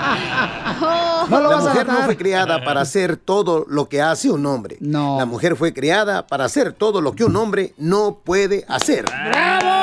[1.30, 2.04] No lo la vas a mujer no matar.
[2.06, 4.76] fue criada para hacer todo lo que hace un hombre.
[4.80, 5.16] No.
[5.18, 9.06] La mujer fue criada para hacer todo lo que un hombre no puede hacer.
[9.10, 9.73] Mandilón.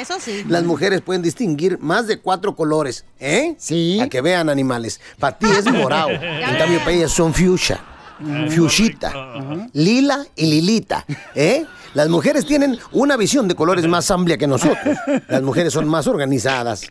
[0.00, 0.44] Eso sí.
[0.48, 3.54] Las mujeres pueden distinguir más de cuatro colores, ¿eh?
[3.58, 4.00] Sí.
[4.00, 4.98] A que vean animales.
[5.18, 6.08] Para ti es morado.
[6.10, 7.84] en cambio, para ellas son fuchsia.
[8.50, 9.12] Fuchita.
[9.74, 11.66] Lila y lilita, ¿eh?
[11.92, 14.96] Las mujeres tienen una visión de colores más amplia que nosotros.
[15.28, 16.82] Las mujeres son más organizadas.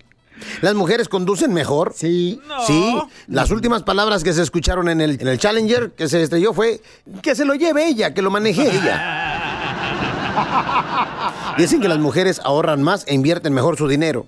[0.62, 1.94] Las mujeres conducen mejor.
[1.96, 2.40] Sí.
[2.68, 2.96] Sí.
[3.28, 6.82] Las últimas palabras que se escucharon en el, en el Challenger que se estrelló fue
[7.22, 9.36] que se lo lleve ella, que lo maneje ella.
[11.58, 14.28] Dicen que las mujeres ahorran más e invierten mejor su dinero.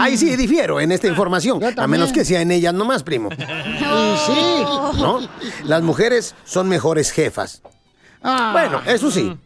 [0.00, 3.30] Ahí sí difiero en esta información, a menos que sea en ellas nomás, primo.
[3.30, 4.64] sí.
[4.98, 5.20] ¿No?
[5.64, 7.62] Las mujeres son mejores jefas.
[8.22, 8.50] Ah.
[8.52, 9.36] Bueno, eso sí.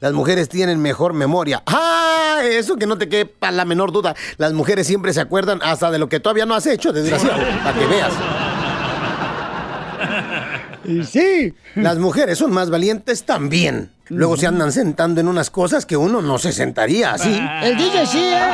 [0.00, 1.62] Las mujeres tienen mejor memoria.
[1.66, 2.40] ¡Ah!
[2.44, 4.14] Eso que no te quepa la menor duda.
[4.36, 7.40] Las mujeres siempre se acuerdan hasta de lo que todavía no has hecho, desgraciado.
[7.62, 8.12] Para que veas.
[10.84, 11.54] Y sí.
[11.74, 13.90] Las mujeres son más valientes también.
[14.08, 17.40] Luego se andan sentando en unas cosas que uno no se sentaría así.
[17.62, 18.50] El DJ sí, ¿eh?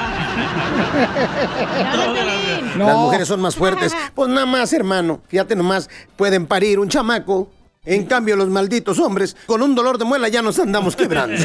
[2.79, 3.93] Las mujeres son más fuertes.
[4.15, 5.21] Pues nada más, hermano.
[5.27, 7.51] Fíjate nomás, pueden parir un chamaco.
[7.85, 11.37] En cambio, los malditos hombres, con un dolor de muela ya nos andamos quebrando.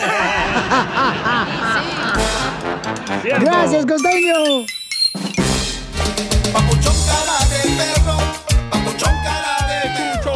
[3.24, 4.65] Gracias, costeño.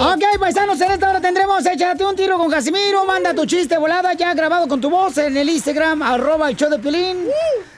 [0.01, 3.03] Ok, paisanos, en esta hora tendremos Échate un tiro con Casimiro.
[3.03, 6.69] Manda tu chiste volada ya grabado con tu voz en el Instagram, arroba el show
[6.69, 7.27] de Pilín.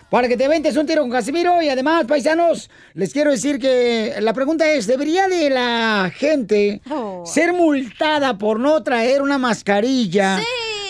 [0.07, 1.63] Para que te ventes un tiro con Casimiro.
[1.63, 6.81] Y además, paisanos, les quiero decir que la pregunta es, ¿debería de la gente
[7.25, 10.39] ser multada por no traer una mascarilla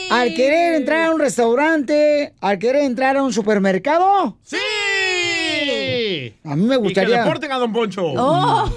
[0.10, 4.38] al querer entrar a un restaurante, al querer entrar a un supermercado?
[4.44, 4.58] ¡Sí!
[6.44, 7.24] A mí me Y que gustaría...
[7.24, 8.04] deporten a Don Poncho.
[8.17, 8.70] Oh.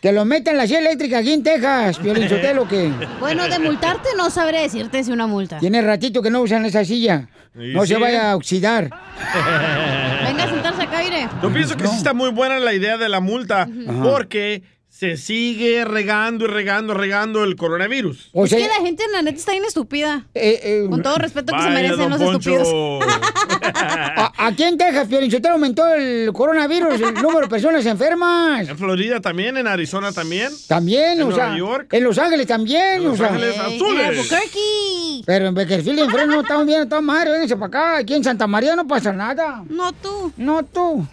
[0.00, 2.90] Que lo metan en la silla eléctrica aquí en Texas, Piolín Sotelo, que...
[3.18, 5.58] Bueno, de multarte no sabré decirte si una multa.
[5.58, 7.28] Tiene ratito que no usan esa silla.
[7.54, 8.84] No se vaya a oxidar.
[8.84, 11.28] Venga a sentarse acá, aire.
[11.42, 14.02] Yo pienso que sí está muy buena la idea de la multa Ajá.
[14.02, 14.62] porque
[15.00, 18.28] se sigue regando y regando, regando el coronavirus.
[18.34, 20.26] O es sea, que la gente, la neta, está bien estúpida.
[20.34, 22.50] eh, Con todo respeto que se merecen los Poncho.
[22.50, 23.06] estúpidos.
[23.64, 28.68] a- aquí en Texas, Piolín Sotelo, aumentó el coronavirus, el número de personas enfermas.
[28.68, 30.52] En Florida también, en Arizona también.
[30.68, 31.94] También, ¿En o sea, Nueva York?
[31.94, 33.28] en Los Ángeles también, En o Los sea.
[33.28, 34.06] Ángeles Azules.
[34.06, 35.22] Albuquerque.
[35.24, 37.96] Pero en Bakersfield y en Fresno estamos bien, estamos madre, vénganse para acá.
[37.96, 39.64] Aquí en Santa María no pasa nada.
[39.70, 40.30] No tú.
[40.36, 41.06] No tú.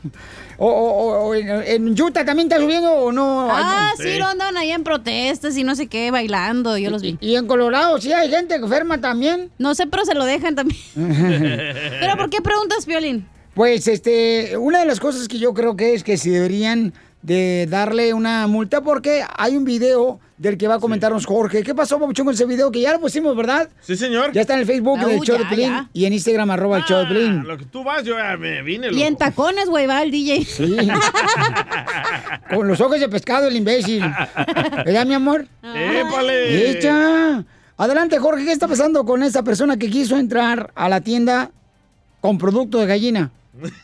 [0.59, 3.47] O, o- o en, en Utah también está subiendo o no.
[3.51, 7.17] Ah, sí, lo andaban ahí en protestas y no sé qué, bailando, yo los vi.
[7.21, 9.51] ¿Y en Colorado sí hay gente enferma también?
[9.59, 10.79] No sé, pero se lo dejan también.
[11.99, 13.27] ¿Pero por qué preguntas, Violín?
[13.53, 17.67] Pues, este, una de las cosas que yo creo que es que si deberían de
[17.69, 21.63] darle una multa porque hay un video del que va a comentarnos Jorge.
[21.63, 22.71] ¿Qué pasó, Papuchón, con ese video?
[22.71, 23.69] Que ya lo pusimos, ¿verdad?
[23.81, 24.31] Sí, señor.
[24.33, 26.83] Ya está en el Facebook Ah, del uh, show de y en Instagram, arroba el
[26.83, 27.47] show de Pelín.
[27.47, 28.89] Lo que tú vas, yo ya me vine.
[28.91, 29.25] Y en loco.
[29.25, 30.45] tacones, güey, va el DJ.
[30.45, 30.77] Sí.
[32.53, 34.03] Con los ojos de pescado, el imbécil.
[34.85, 35.47] ¿Verdad, mi amor?
[35.63, 36.71] ¡Épale!
[36.71, 37.43] ¡Echa!
[37.77, 41.51] Adelante, Jorge, ¿qué está pasando con esa persona que quiso entrar a la tienda
[42.21, 43.31] con producto de gallina?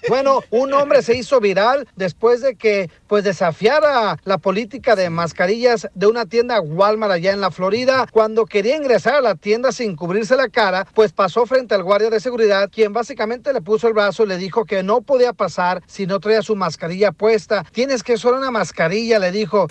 [0.08, 5.88] Bueno, un hombre se hizo viral después de que pues desafiara la política de mascarillas
[5.94, 8.08] de una tienda Walmart allá en la Florida.
[8.12, 12.10] Cuando quería ingresar a la tienda sin cubrirse la cara, pues pasó frente al guardia
[12.10, 15.82] de seguridad, quien básicamente le puso el brazo y le dijo que no podía pasar
[15.88, 17.64] si no traía su mascarilla puesta.
[17.72, 19.68] Tienes que usar una mascarilla, le dijo.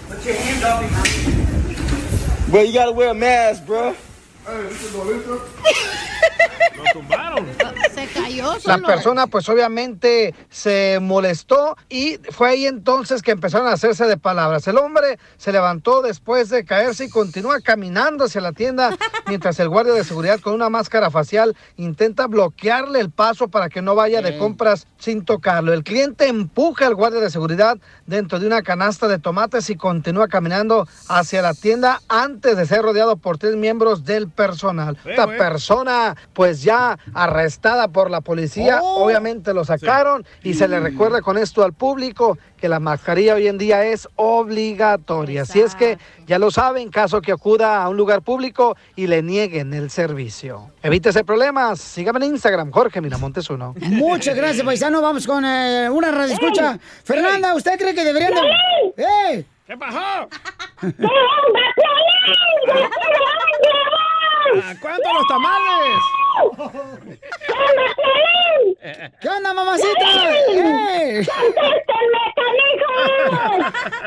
[2.49, 3.95] Bro, you gotta wear a mask, bro.
[4.45, 4.53] Se
[8.13, 8.87] cayó La solo.
[8.87, 14.67] persona pues obviamente se molestó y fue ahí entonces que empezaron a hacerse de palabras.
[14.69, 18.97] El hombre se levantó después de caerse y continúa caminando hacia la tienda
[19.27, 23.83] mientras el guardia de seguridad con una máscara facial intenta bloquearle el paso para que
[23.83, 25.73] no vaya de compras sin tocarlo.
[25.73, 30.29] El cliente empuja al guardia de seguridad dentro de una canasta de tomates y continúa
[30.29, 34.99] caminando hacia la tienda antes de ser rodeado por tres miembros del personal.
[35.05, 41.21] Esta persona pues ya arrestada por la policía, obviamente lo sacaron y se le recuerda
[41.21, 45.43] con esto al público que la mascarilla hoy en día es obligatoria.
[45.43, 49.23] Así es que ya lo saben, caso que acuda a un lugar público y le
[49.23, 50.71] nieguen el servicio.
[50.83, 51.81] Evítese problemas.
[51.81, 53.75] Sígame en Instagram, Jorge Miramontes uno.
[53.81, 55.01] Muchas gracias, paisano.
[55.03, 56.79] Vamos con eh, una radio escucha.
[57.05, 58.41] Fernanda, ¿usted cree que deberían de...
[59.03, 59.45] ¡Eh!
[59.67, 59.99] ¿Qué pasó?
[59.99, 60.29] ¿A
[64.81, 66.22] cuánto los tamales?
[69.21, 70.07] ¿Qué onda, mamacita?
[70.49, 71.27] ¡Eh!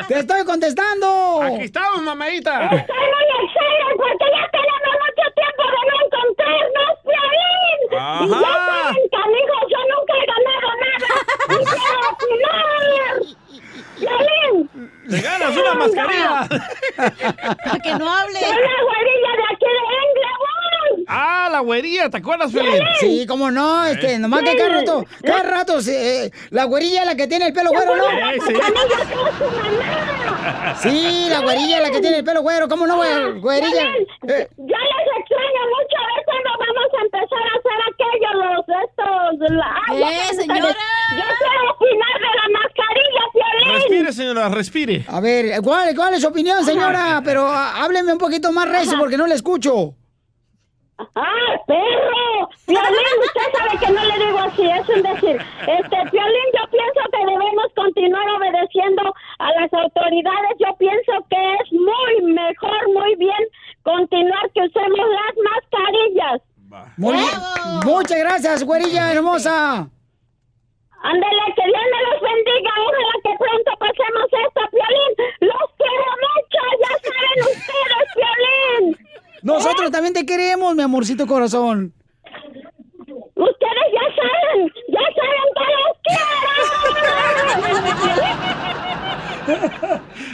[0.08, 1.42] ¡Te estoy contestando!
[1.42, 2.66] Aquí estamos, mamadita.
[2.66, 7.80] Estoy muy excited porque ya tenemos mucho tiempo de no encontrarnos, Piolín.
[7.98, 8.26] Ajá.
[8.26, 11.10] Y ya saben, canijos, yo nunca he ganado nada.
[11.50, 13.16] Y quiero opinar.
[14.00, 14.56] Piolín.
[15.10, 16.34] ¡Te ganas una mascarilla!
[17.64, 18.40] Para que no hable.
[18.40, 20.35] Soy la güerilla de aquí de Englewood.
[21.08, 22.10] ¡Ah, la güería!
[22.10, 22.82] ¿Te acuerdas, Felín?
[23.00, 27.06] Sí, cómo no, este, nomás que cada rato, cada rato, se- eh, la güerilla es
[27.08, 28.04] la que tiene el pelo güero, ¿no?
[28.34, 28.54] Sí, sí.
[30.90, 33.82] Sí, la güerilla es la que tiene el pelo güero, ¿cómo no, güey- güerilla?
[34.28, 38.66] Eh, Ya les extraño mucho a ver cuándo vamos a empezar a hacer aquello, los
[38.84, 39.56] estos.
[39.56, 40.76] La, Ay, ¡Eh, señora!
[41.12, 43.74] Yo quiero opinar de la mascarilla, Piolín.
[43.76, 45.06] Respire, señora, respire.
[45.08, 47.22] A ver, ¿cuál, cuál es su opinión, señora?
[47.24, 49.96] Pero ah, hábleme un poquito más recio porque no le escucho.
[50.98, 52.50] ¡Ah, perro!
[52.66, 55.42] Piolín, usted sabe que no le digo así, es un decir.
[55.68, 60.52] Este, Piolín, yo pienso que debemos continuar obedeciendo a las autoridades.
[60.60, 63.44] Yo pienso que es muy mejor, muy bien
[63.84, 66.42] continuar que usemos las mascarillas.
[66.98, 67.30] Muy bien.
[67.86, 69.90] Muchas gracias, güerilla hermosa.
[71.04, 72.72] Ándale, que Dios me los bendiga.
[72.88, 75.14] Ojalá que pronto pasemos esto, Piolín.
[75.42, 79.15] Los quiero mucho, ya saben ustedes, Piolín.
[79.46, 81.94] Nosotros también te queremos, mi amorcito corazón.
[83.36, 86.36] Ustedes ya saben, ya saben que los quiero.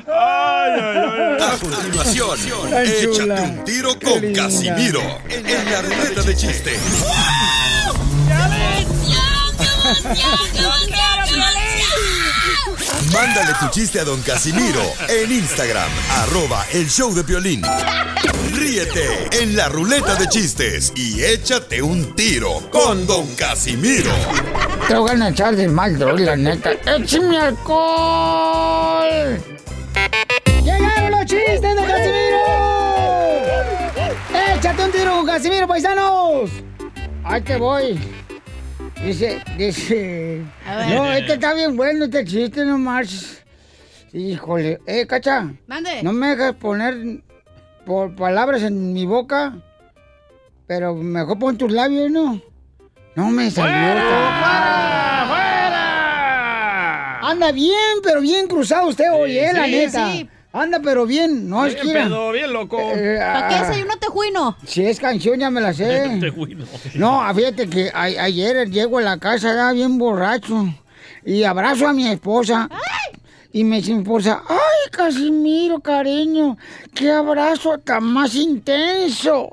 [0.08, 1.44] Ay, ay, ay.
[1.44, 4.44] A continuación, échate un tiro Qué con linda.
[4.44, 6.80] Casimiro en la ruleta de chiste.
[13.12, 17.62] Mándale tu chiste a don Casimiro en Instagram, arroba el show de violín.
[18.50, 24.12] Ríete en la ruleta de chistes y échate un tiro con don Casimiro.
[24.88, 26.72] Te voy a echar de mal, droga, la neta.
[26.86, 29.40] ¡Échame alcohol!
[30.64, 32.38] ¡Llegaron los chistes de Casimiro!
[34.56, 36.50] ¡Échate un tiro con Casimiro, paisanos!
[37.24, 38.00] ¡Ahí te voy!
[39.04, 40.42] Dice, dice...
[40.68, 40.88] A ver.
[40.90, 43.38] No, este está bien bueno, este chiste nomás.
[44.14, 44.80] Híjole.
[44.86, 45.52] Eh, Cacha.
[45.68, 46.04] Mande.
[46.04, 47.22] No me dejas poner
[47.86, 49.54] por palabras en mi boca,
[50.68, 52.42] pero mejor pon tus labios, ¿no?
[53.16, 53.72] No me salió.
[53.74, 55.26] ¡Fuera!
[55.28, 57.20] ¡Fuera!
[57.30, 59.52] Anda bien, pero bien cruzado usted hoy, ¿eh?
[59.54, 60.12] La neta.
[60.12, 60.30] sí.
[60.54, 61.48] Anda, pero bien.
[61.50, 61.94] No es Bien que.
[61.94, 62.78] pedo, bien loco.
[62.94, 64.58] eh, ¿Para qué ah, desayuno tejuino?
[64.66, 66.18] Si es canción, ya me la sé.
[66.20, 66.66] Tejuino.
[66.96, 70.66] No, fíjate que a- ayer llego a la casa, ya bien borracho.
[71.26, 72.68] y abrazo a mi esposa.
[73.54, 76.58] Y me dice mi ay, Casimiro, cariño,
[76.94, 79.50] qué abrazo tan más intenso,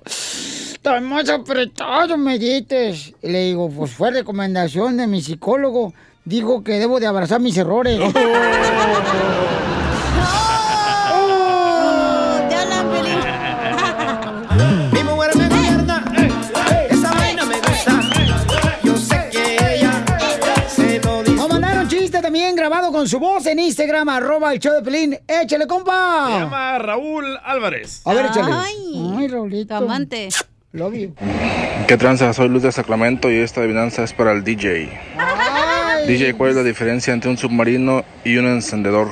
[0.82, 3.12] tan más apretado me dices.
[3.22, 7.98] Le digo, pues fue recomendación de mi psicólogo, dijo que debo de abrazar mis errores.
[22.48, 25.18] también grabado con su voz en Instagram, arroba el show de Pelín.
[25.28, 26.28] Échale, Se compa.
[26.30, 28.00] llama Raúl Álvarez.
[28.06, 28.50] A ver, échale.
[28.54, 29.74] Ay, Ay, Raulito.
[29.76, 30.30] amante.
[30.72, 31.14] Love you.
[31.86, 32.32] ¿Qué tranza?
[32.32, 34.88] Soy Luz de Sacramento y esta adivinanza es para el DJ.
[36.06, 39.08] DJ, ¿cuál es la diferencia entre un submarino y un encendedor?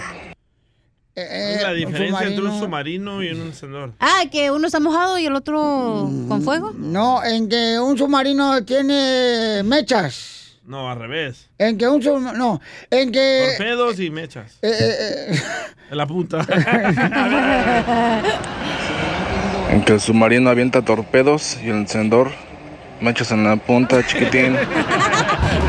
[1.14, 3.92] ¿Cuál es la diferencia entre un submarino y un encendedor?
[4.01, 6.72] Ah, que uno está mojado y el otro con fuego.
[6.75, 10.36] No, en que un submarino tiene mechas.
[10.66, 11.48] No, al revés.
[11.59, 12.33] En que un submarino.
[12.33, 13.55] No, en que.
[13.57, 14.59] Torpedos y mechas.
[14.62, 15.40] eh, eh, eh,
[15.90, 16.44] En la punta.
[19.70, 22.31] En que el submarino avienta torpedos y el encendedor
[23.00, 24.57] mechas en la punta, chiquitín.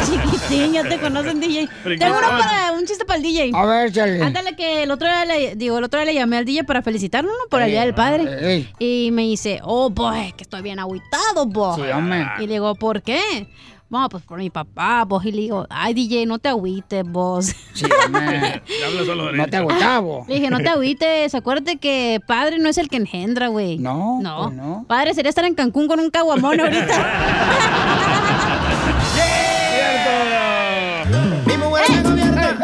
[0.05, 1.67] Chiquitín, ya te conocen, DJ.
[1.83, 3.51] Tengo uno para un chiste para el DJ.
[3.53, 4.21] A ver, échale.
[4.21, 6.81] Ándale que el otro día le, digo, el otro día le llamé al DJ para
[6.81, 7.49] felicitarlo, ¿no?
[7.49, 8.67] Por el día del padre.
[8.79, 11.75] Y me dice, oh, boy, que estoy bien agüitado, boy.
[11.81, 12.27] Sí, hombre.
[12.39, 13.47] Y le digo, ¿por qué?
[13.89, 15.23] Bueno, pues por mi papá, vos.
[15.25, 17.45] Y le digo, ay, DJ, no te agüites, vos.
[17.73, 17.85] Sí,
[19.05, 20.27] solo de No te agüitas, vos.
[20.27, 23.77] Le dije, no te agüites, acuérdate que padre no es el que engendra, güey.
[23.77, 24.43] No, No.
[24.45, 24.85] pues no.
[24.87, 26.87] Padre sería estar en Cancún con un caguamón ahorita.
[31.45, 32.57] Mi mujer me gobierna,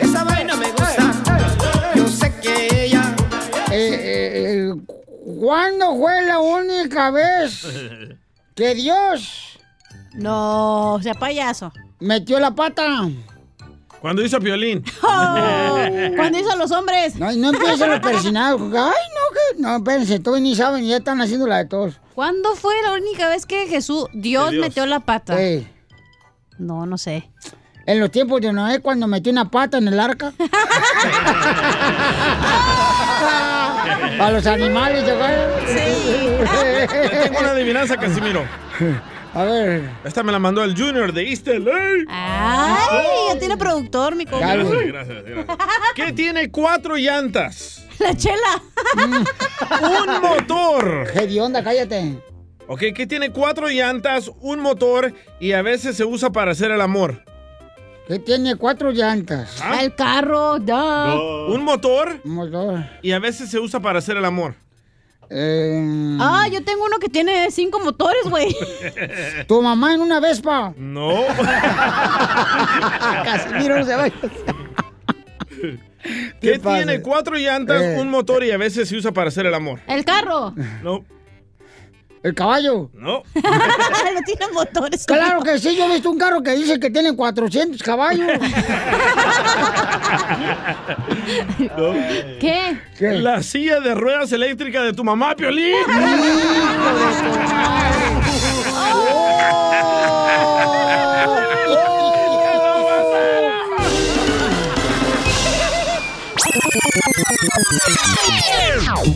[0.00, 1.12] esa vaina me gusta.
[1.94, 3.14] Yo sé que ella
[5.40, 7.66] ¿Cuándo fue la única vez
[8.54, 9.53] que Dios
[10.14, 11.72] no, sea payaso.
[12.00, 13.08] metió la pata?
[14.00, 14.84] Cuando hizo Piolín.
[15.02, 15.76] Oh,
[16.16, 17.16] cuando hizo a los hombres.
[17.16, 18.60] No, y no empiecen los persinados.
[18.60, 19.62] Ay, no, que.
[19.62, 22.00] No, espérense, todos ni saben, ya están haciendo la de todos.
[22.14, 24.60] ¿Cuándo fue la única vez que Jesús, Dios, Dios.
[24.60, 25.36] metió la pata?
[25.36, 25.66] Sí.
[26.58, 27.30] No, no sé.
[27.86, 30.32] En los tiempos de Noé, cuando metió una pata en el arca.
[34.18, 35.64] Para los animales, ¿te acuerdas?
[37.24, 38.44] Tengo una adivinanza, Casimiro.
[39.34, 39.90] A ver.
[40.04, 42.04] Esta me la mandó el Junior de East LA.
[42.08, 44.54] Ay, ya tiene productor, mi compa.
[44.54, 45.58] Gracias, gracias, gracias.
[45.96, 47.84] ¿Qué tiene cuatro llantas?
[47.98, 48.62] La chela.
[48.96, 51.10] Un motor.
[51.12, 51.64] ¿Qué onda?
[51.64, 52.16] Cállate.
[52.66, 56.80] Ok, ¿qué tiene cuatro llantas, un motor y a veces se usa para hacer el
[56.80, 57.22] amor?
[58.06, 59.62] Que tiene cuatro llantas.
[59.80, 61.14] El carro, da.
[61.14, 62.84] Un motor Motor.
[63.02, 64.54] y a veces se usa para hacer el amor.
[65.30, 68.54] Eh, Ah, yo tengo uno que tiene cinco motores, güey.
[69.48, 70.72] Tu mamá en una Vespa.
[70.76, 71.24] No.
[73.24, 74.14] Casimiro no se vaya.
[76.40, 76.76] ¿Qué pasa?
[76.76, 77.96] tiene cuatro llantas, Eh.
[78.00, 79.80] un motor y a veces se usa para hacer el amor?
[79.86, 80.52] El carro.
[80.82, 81.04] No,
[82.24, 82.90] El caballo.
[82.94, 83.22] no.
[83.34, 85.04] no tiene motores.
[85.04, 88.26] Claro que sí, yo he visto un carro que dice que tiene 400 caballos.
[92.40, 92.78] ¿Qué?
[92.98, 95.74] La silla de ruedas eléctrica de tu mamá, Piolín.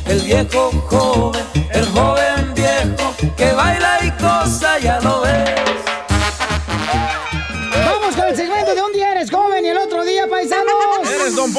[0.06, 1.42] El viejo joven,
[1.72, 2.17] el joven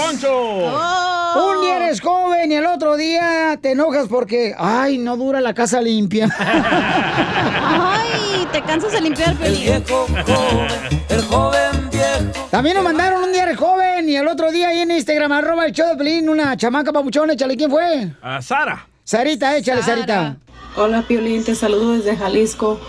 [0.09, 0.27] Poncho.
[0.31, 1.53] Oh.
[1.55, 5.53] Un día eres joven y el otro día te enojas porque, ay, no dura la
[5.53, 6.27] casa limpia.
[6.39, 9.61] Ay, te cansas de limpiar, El Piolín.
[9.61, 12.47] viejo joven, el joven viejo.
[12.49, 15.67] También nos mandaron un día eres joven y el otro día ahí en Instagram, arroba
[15.67, 18.09] el show de Pelín, una chamaca papuchón, échale, ¿quién fue?
[18.23, 18.87] A Sara.
[19.03, 20.37] Sarita, échale, Sarita.
[20.75, 22.79] Hola Piolín, te saludo desde Jalisco.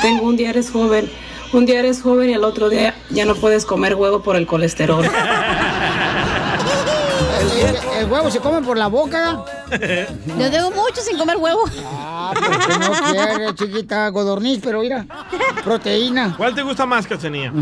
[0.00, 1.10] Tengo un día eres joven.
[1.52, 4.46] Un día eres joven y el otro día ya no puedes comer huevo por el
[4.46, 5.08] colesterol.
[7.52, 9.44] El, el- el huevo se come por la boca.
[9.70, 11.60] Yo tengo mucho sin comer huevo.
[11.86, 15.06] Ah, porque no quiere, chiquita, godorniz, pero mira,
[15.64, 16.34] proteína.
[16.36, 17.52] ¿Cuál te gusta más, Cachanilla?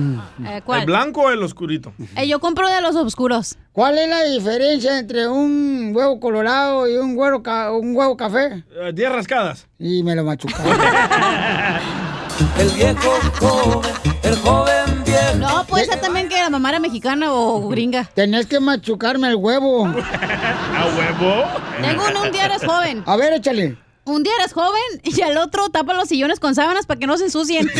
[0.46, 0.80] Eh, ¿Cuál?
[0.80, 1.92] ¿El blanco o el oscurito?
[2.16, 3.56] Eh, yo compro de los oscuros.
[3.72, 8.64] ¿Cuál es la diferencia entre un huevo colorado y un huevo, ca- un huevo café?
[8.80, 9.66] Eh, Diez rascadas.
[9.78, 10.66] Y me lo machucaron.
[12.58, 13.10] El viejo
[13.40, 13.90] joven,
[14.22, 14.95] el joven
[15.38, 18.04] No, puede ser también que la mamá era mexicana o gringa.
[18.14, 19.86] Tenés que machucarme el huevo.
[19.86, 21.44] ¿A huevo?
[21.80, 23.02] Tengo uno, un día eres joven.
[23.06, 23.76] A ver, échale.
[24.04, 27.18] Un día eres joven y al otro tapa los sillones con sábanas para que no
[27.18, 27.66] se ensucien.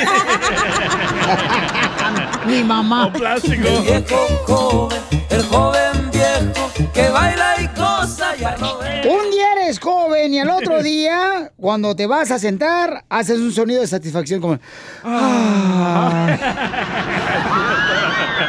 [2.47, 3.07] Mi mamá.
[3.07, 3.69] O plástico.
[3.69, 9.03] El viejo joven, el joven viejo que baila y cosa ya no ve.
[9.09, 13.53] Un día eres joven y al otro día, cuando te vas a sentar, haces un
[13.53, 14.59] sonido de satisfacción como...
[15.05, 16.27] "Ah".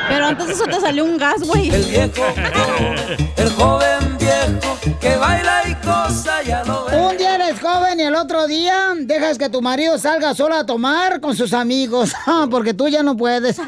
[0.09, 1.69] Pero antes de eso te salió un gas, güey.
[1.69, 6.97] El viejo joven, el joven viejo que baila y cosa ya no ve.
[6.97, 10.65] Un día eres joven y el otro día dejas que tu marido salga solo a
[10.65, 12.13] tomar con sus amigos,
[12.51, 13.59] porque tú ya no puedes.
[13.59, 13.65] El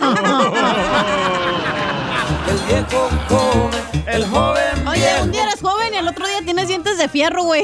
[2.67, 6.78] viejo joven, el joven Oye, un día eres joven y el otro día tienes dientes
[6.99, 7.63] de fierro, güey.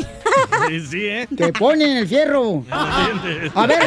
[0.68, 1.28] Sí, sí, ¿eh?
[1.36, 2.64] Te ponen el fierro.
[2.72, 3.78] A ver,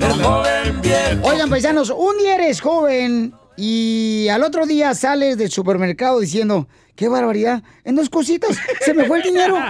[0.00, 1.28] El joven viejo.
[1.28, 7.08] Oigan, paisanos, un día eres joven y al otro día sales del supermercado diciendo, qué
[7.08, 9.56] barbaridad, en dos cositas se me fue el dinero.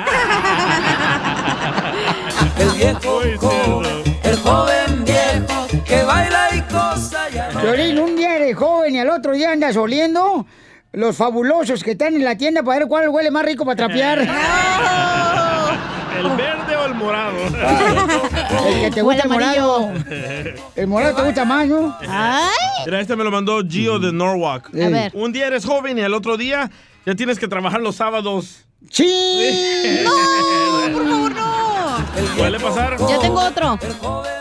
[2.59, 7.49] El viejo joven, el joven viejo que baila y cosa ya.
[7.61, 10.47] Violín, un día eres joven y al otro día andas oliendo
[10.93, 14.19] los fabulosos que están en la tienda para ver cuál huele más rico para trapear.
[16.19, 17.37] ¿El verde morado?
[18.67, 19.93] El que te gusta el morado.
[20.75, 21.97] El morado te gusta más, ¿no?
[22.85, 24.69] Mira, este me lo mandó Gio de Norwalk.
[24.75, 25.13] A ver.
[25.15, 26.71] Un día eres joven y al otro día
[27.05, 28.65] ya tienes que trabajar los sábados.
[28.91, 30.03] ¡Sí!
[30.05, 30.93] ¡No!
[30.93, 32.37] ¡Por favor, no!
[32.37, 32.99] ¿Suele pasar?
[32.99, 33.79] Yo tengo otro.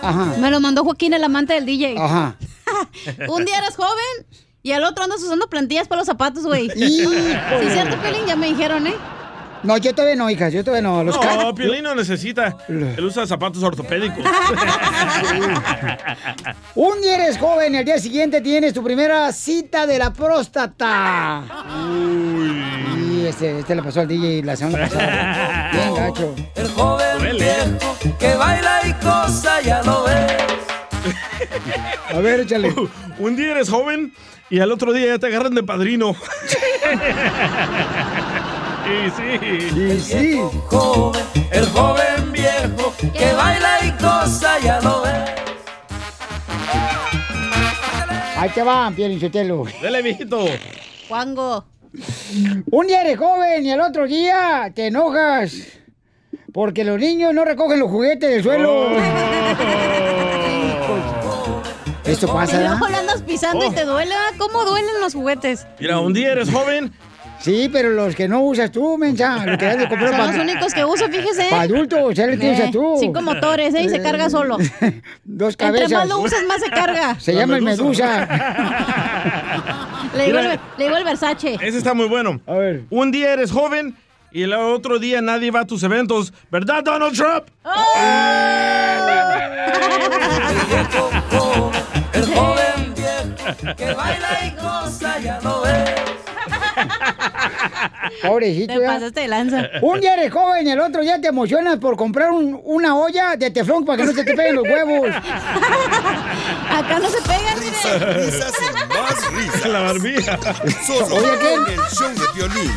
[0.02, 0.36] Ajá.
[0.40, 1.96] Me lo mandó Joaquín, el amante del DJ.
[1.98, 2.36] Ajá.
[3.28, 4.26] Un día eres joven
[4.64, 6.70] y al otro andas usando plantillas para los zapatos, güey.
[6.72, 7.06] Sí,
[7.72, 8.96] cierto, Pelín, ya me dijeron, ¿eh?
[9.66, 11.04] No, yo todavía no, hija, yo todavía no.
[11.04, 12.56] Los No, Piolín no necesita.
[12.70, 14.24] Él usa zapatos ortopédicos.
[16.76, 21.44] Un día eres joven y al día siguiente tienes tu primera cita de la próstata.
[23.10, 25.70] Y este, este le pasó al DJ la semana pasada.
[25.72, 26.36] Bien gacho.
[26.56, 30.32] El joven viejo que baila y cosa ya no ves.
[32.14, 32.74] A ver, échale.
[33.18, 34.14] Un día eres joven
[34.50, 36.16] y al otro día ya te agarran de padrino.
[38.88, 39.80] y sí.
[39.80, 40.40] Y sí.
[40.68, 45.14] Joven, el joven viejo que baila y cosa ya no ves.
[48.38, 49.64] Ahí te va, Pielín Sotelo.
[49.82, 50.46] Dale, viejito.
[51.08, 51.66] Juango.
[52.72, 55.54] Un día eres joven y al otro día te enojas.
[56.54, 58.88] Porque los niños no recogen los juguetes del suelo.
[62.06, 63.72] Esto pasa, Y luego lo andas pisando Oh.
[63.72, 64.14] y te duele.
[64.14, 65.66] ah, ¿Cómo duelen los juguetes?
[65.80, 66.94] Mira, un día eres joven.
[67.40, 69.46] Sí, pero los que no usas tú, mensa.
[69.46, 71.48] Los que has de comprar Son para los únicos que uso, fíjese.
[71.50, 72.96] Para adultos, tienes Eh, a tú.
[73.00, 73.84] Cinco motores, ¿eh?
[73.84, 74.58] Y se carga solo.
[75.24, 75.92] Dos Entre cabezas.
[75.92, 77.16] más lo usas, más se carga.
[77.20, 78.28] Se La llama el medusa.
[80.16, 81.56] Le digo, el, le digo el Versace.
[81.62, 82.40] Ese está muy bueno.
[82.48, 82.84] A ver.
[82.90, 83.96] Un día eres joven
[84.32, 86.34] y el otro día nadie va a tus eventos.
[86.50, 87.46] ¿Verdad, Donald Trump?
[92.14, 96.15] El joven viejo que baila y cosa ya no ves.
[98.22, 98.74] Pobrecito.
[98.74, 98.86] Te ya.
[98.88, 99.70] pasaste de lanza.
[99.82, 103.36] Un día eres joven y el otro día te emocionas por comprar un- una olla
[103.36, 105.10] de teflón para que no se te peguen los huevos.
[106.70, 109.66] Acá no se pegan, Risas, risas y más risas.
[109.68, 110.40] La barbilla.
[110.86, 111.54] Solo Oye, ¿qué?
[111.54, 112.72] en el show de violín.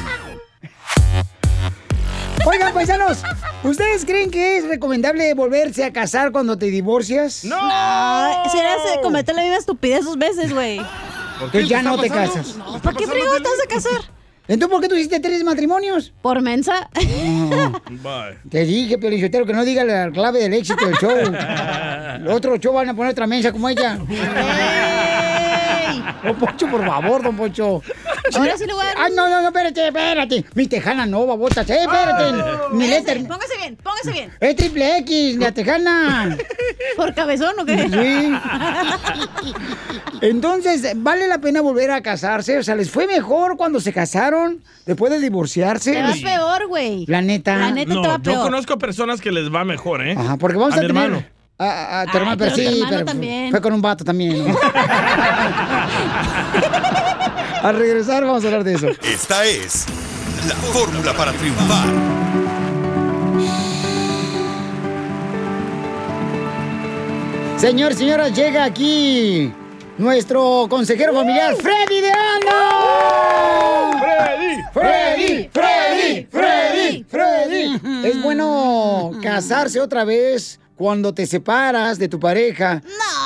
[2.46, 3.18] Oigan, paisanos,
[3.62, 7.44] ¿ustedes creen que es recomendable volverse a casar cuando te divorcias?
[7.44, 7.56] ¡No!
[7.60, 10.80] Ah, Será se cometer la misma estupidez dos veces, güey.
[11.40, 11.66] ¿Por Que qué?
[11.66, 12.46] ya ¿Qué no te casas.
[12.56, 14.00] ¿Qué está ¿Por qué frío te vas a casar?
[14.48, 16.12] Entonces, ¿por qué tú hiciste tres matrimonios?
[16.22, 16.88] Por mensa.
[17.90, 18.38] Bye.
[18.50, 21.10] Te dije, Pelichotero, que no diga la clave del éxito del show.
[22.20, 23.98] Los otros show van a poner otra mensa como ella.
[26.22, 27.82] Don Poncho, por favor, don Poncho.
[28.34, 30.44] Ahora sí le voy a dar Ay, no, no, no, espérate, espérate.
[30.54, 31.68] Mi tejana no, babotas.
[31.70, 32.32] Eh, espérate.
[32.32, 32.40] Mi
[32.84, 33.26] Póngase, letter.
[33.26, 34.30] póngase bien, póngase bien.
[34.40, 36.36] Es triple X, la tejana.
[36.96, 37.78] ¿Por cabezón o qué?
[37.88, 38.34] Sí.
[40.20, 42.58] Entonces, ¿vale la pena volver a casarse?
[42.58, 45.92] O sea, ¿les fue mejor cuando se casaron después de divorciarse?
[45.92, 47.04] Te va peor, güey.
[47.06, 47.56] La neta.
[47.56, 48.42] La neta te va No, yo peor.
[48.44, 50.14] conozco personas que les va mejor, ¿eh?
[50.18, 51.04] Ajá, porque vamos a, mi tener...
[51.04, 51.24] hermano.
[51.60, 53.50] A, a- a tu Ay, hermano, pero pero sí, hermano pero también.
[53.50, 54.46] fue con un vato también.
[54.48, 54.56] ¿no?
[57.62, 58.86] Al regresar vamos a hablar de eso.
[59.02, 59.86] Esta es
[60.46, 61.88] la fórmula para triunfar.
[67.56, 69.52] Señor, señora, llega aquí
[69.98, 72.68] nuestro consejero familiar, Freddy de Anda.
[73.98, 74.62] ¡Freddy!
[74.72, 77.80] Freddy, Freddy, Freddy, Freddy.
[78.06, 82.80] Es bueno casarse otra vez cuando te separas de tu pareja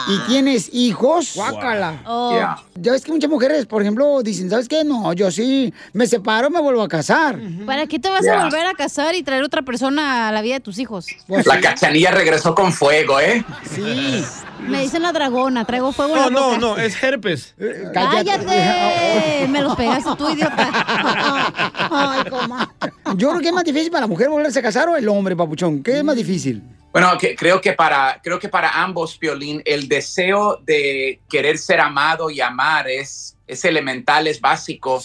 [0.08, 1.32] y tienes hijos.
[1.34, 2.02] Guácala.
[2.06, 2.32] Oh.
[2.32, 2.56] Yeah.
[2.74, 4.82] Ya ves que muchas mujeres, por ejemplo, dicen, ¿sabes qué?
[4.84, 7.38] No, yo sí me separo, me vuelvo a casar.
[7.66, 10.54] ¿Para qué te vas a volver a casar y traer otra persona a la vida
[10.54, 11.06] de tus hijos?
[11.28, 13.44] La cachanilla regresó con fuego, ¿eh?
[13.70, 14.24] Sí.
[14.66, 16.58] Me dicen la dragona, traigo fuego en No, la no, boca.
[16.58, 17.54] no, es herpes.
[17.92, 19.46] ¡Cállate!
[19.48, 20.70] Me los pegaste tú, idiota.
[21.90, 22.72] Ay, coma.
[23.16, 25.36] Yo creo que es más difícil para la mujer volverse a casar o el hombre,
[25.36, 25.82] papuchón.
[25.82, 26.62] ¿Qué es más difícil?
[26.92, 31.80] Bueno, que- creo, que para, creo que para ambos, Piolín, el deseo de querer ser
[31.80, 35.00] amado y amar es, es elemental, es básico.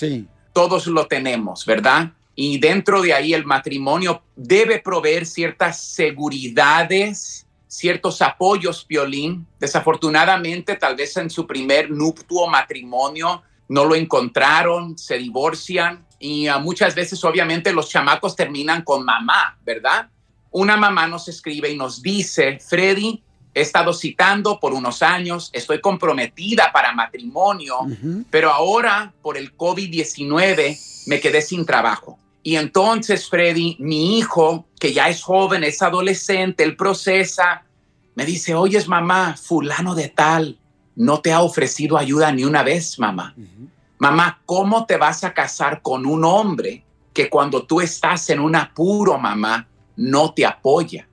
[0.54, 2.12] Todos lo tenemos, ¿verdad?
[2.36, 9.48] Y dentro de ahí el matrimonio debe proveer ciertas seguridades, ciertos apoyos, Piolín.
[9.60, 16.96] Desafortunadamente, tal vez en su primer nuptuo matrimonio no lo encontraron, se divorcian y muchas
[16.96, 20.10] veces obviamente los chamacos terminan con mamá, ¿verdad?
[20.52, 23.22] Una mamá nos escribe y nos dice, Freddy,
[23.54, 27.80] he estado citando por unos años, estoy comprometida para matrimonio,
[28.30, 32.20] pero ahora por el COVID-19 me quedé sin trabajo.
[32.44, 37.64] Y entonces, Freddy, mi hijo, que ya es joven, es adolescente, él procesa,
[38.16, 40.60] me dice, oyes mamá, fulano de tal,
[40.96, 43.36] no te ha ofrecido ayuda ni una vez, mamá.
[43.98, 48.56] Mamá, ¿cómo te vas a casar con un hombre que cuando tú estás en un
[48.56, 49.68] apuro, mamá,
[49.98, 51.08] no te apoya?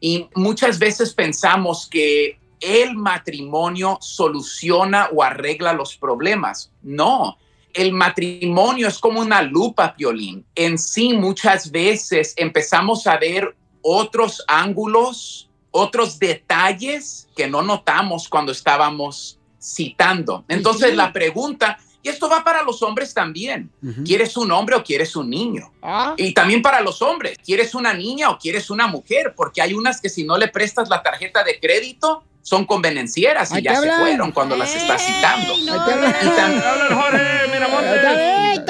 [0.00, 6.70] Y muchas veces pensamos que el matrimonio soluciona o arregla los problemas.
[6.82, 7.36] No,
[7.72, 10.44] el matrimonio es como una lupa, Piolín.
[10.54, 18.52] En sí, muchas veces empezamos a ver otros ángulos, otros detalles que no notamos cuando
[18.52, 20.44] estábamos citando.
[20.48, 23.68] Entonces, la pregunta, y esto va para los hombres también,
[24.04, 25.72] ¿quieres un hombre o quieres un niño?
[26.16, 29.34] Y también para los hombres, ¿quieres una niña o quieres una mujer?
[29.36, 33.60] Porque hay unas que si no le prestas la tarjeta de crédito, son convenencieras y
[33.60, 33.98] ya se hablan.
[33.98, 35.52] fueron cuando las estás citando.
[35.52, 36.40] Ahí te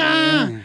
[0.01, 0.56] hablan.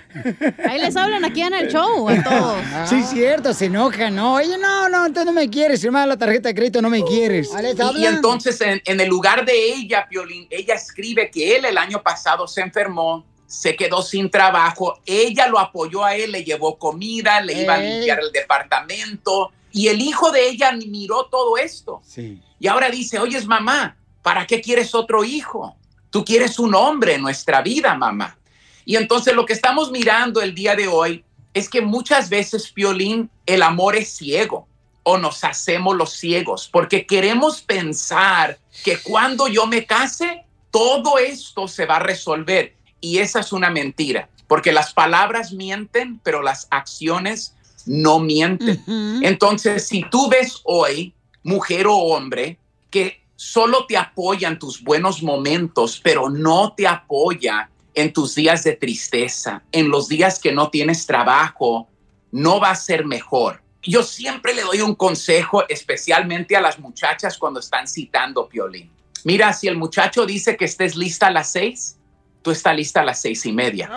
[0.67, 2.89] Ahí les hablan aquí en el show a todos.
[2.89, 4.15] Sí, cierto, se enojan.
[4.15, 5.81] No, oye, no, no, tú no me quieres.
[5.81, 7.49] Si me das la tarjeta de crédito, no me quieres.
[7.95, 11.77] Y, y entonces, en, en el lugar de ella, Piolín, ella escribe que él el
[11.77, 16.77] año pasado se enfermó, se quedó sin trabajo, ella lo apoyó a él, le llevó
[16.77, 21.57] comida, le iba a limpiar el departamento, y el hijo de ella ni miró todo
[21.57, 22.01] esto.
[22.05, 22.41] Sí.
[22.59, 25.75] Y ahora dice, oyes mamá, ¿para qué quieres otro hijo?
[26.09, 28.37] Tú quieres un hombre en nuestra vida, mamá.
[28.85, 31.23] Y entonces lo que estamos mirando el día de hoy
[31.53, 34.67] es que muchas veces, Piolín, el amor es ciego
[35.03, 41.67] o nos hacemos los ciegos porque queremos pensar que cuando yo me case, todo esto
[41.67, 42.75] se va a resolver.
[43.01, 47.55] Y esa es una mentira, porque las palabras mienten, pero las acciones
[47.85, 48.83] no mienten.
[49.23, 51.13] Entonces, si tú ves hoy,
[51.43, 52.59] mujer o hombre,
[52.91, 58.63] que solo te apoya en tus buenos momentos, pero no te apoya en tus días
[58.63, 61.87] de tristeza, en los días que no tienes trabajo,
[62.31, 63.61] no va a ser mejor.
[63.83, 68.89] Yo siempre le doy un consejo, especialmente a las muchachas cuando están citando Piolín.
[69.23, 71.97] Mira, si el muchacho dice que estés lista a las seis,
[72.41, 73.89] tú estás lista a las seis y media.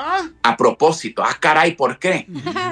[0.43, 2.27] A propósito, ah, caray, ¿por qué?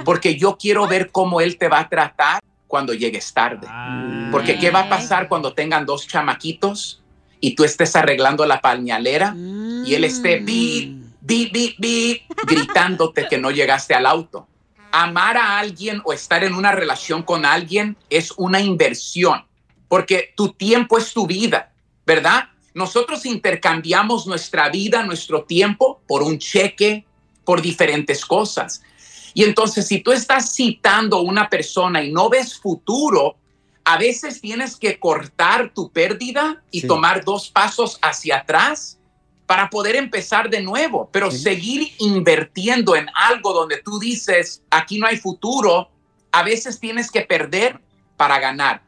[0.04, 3.68] Porque yo quiero ver cómo él te va a tratar cuando llegues tarde.
[4.30, 7.02] Porque ¿qué va a pasar cuando tengan dos chamaquitos
[7.40, 13.38] y tú estés arreglando la pañalera y él esté bip, bip, bip, bip, gritándote que
[13.38, 14.48] no llegaste al auto?
[14.90, 19.46] Amar a alguien o estar en una relación con alguien es una inversión,
[19.88, 21.72] porque tu tiempo es tu vida,
[22.04, 22.48] ¿verdad?
[22.74, 27.06] Nosotros intercambiamos nuestra vida, nuestro tiempo por un cheque,
[27.44, 28.82] por diferentes cosas.
[29.34, 33.36] Y entonces, si tú estás citando a una persona y no ves futuro,
[33.84, 38.98] a veces tienes que cortar tu pérdida y tomar dos pasos hacia atrás
[39.52, 45.06] para poder empezar de nuevo, pero seguir invirtiendo en algo donde tú dices, aquí no
[45.06, 45.90] hay futuro,
[46.30, 47.78] a veces tienes que perder
[48.16, 48.80] para ganar.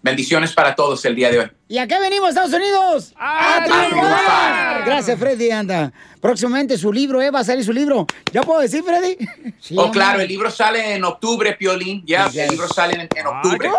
[0.00, 1.50] Bendiciones para todos el día de hoy.
[1.68, 3.12] ¿Y a qué venimos, Estados Unidos?
[3.18, 4.84] ¡A, triunfar!
[4.86, 5.92] Gracias, Freddy, anda.
[6.22, 7.30] Próximamente su libro, ¿eh?
[7.30, 8.06] Va a salir su libro.
[8.32, 9.18] ¿Ya puedo decir, Freddy?
[9.60, 10.00] Sí, oh, hombre.
[10.00, 12.02] claro, el libro sale en octubre, Piolín.
[12.06, 12.36] Ya, Yes.
[12.44, 13.70] el libro sale en, en octubre.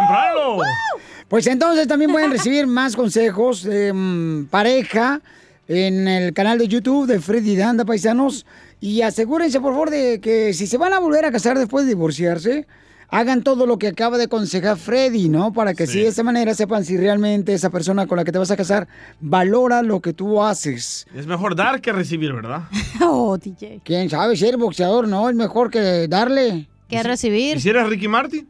[1.27, 5.21] Pues entonces también pueden recibir más consejos mm, pareja
[5.67, 8.45] en el canal de YouTube de Freddy Danda, paisanos.
[8.79, 11.89] Y asegúrense, por favor, de que si se van a volver a casar después de
[11.89, 12.67] divorciarse,
[13.09, 15.53] hagan todo lo que acaba de aconsejar Freddy, ¿no?
[15.53, 18.37] Para que así de esa manera sepan si realmente esa persona con la que te
[18.37, 18.87] vas a casar
[19.19, 21.07] valora lo que tú haces.
[21.15, 22.63] Es mejor dar que recibir, ¿verdad?
[23.01, 23.81] oh, DJ.
[23.83, 24.35] ¿Quién sabe?
[24.35, 25.29] Ser boxeador, ¿no?
[25.29, 26.67] Es mejor que darle.
[26.87, 27.55] ¿Qué recibir?
[27.55, 28.47] ¿Quisieras Ricky Martin?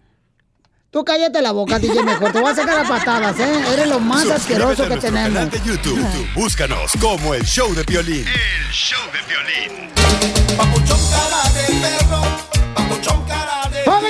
[0.90, 2.32] Tú cállate la boca, DJ, mejor.
[2.32, 3.74] Te voy a sacar a patadas, ¿eh?
[3.74, 5.34] Eres lo más asqueroso que tenemos.
[5.34, 6.00] canal de YouTube.
[6.36, 8.26] Búscanos como El Show de Violín.
[8.26, 9.92] El show de violín.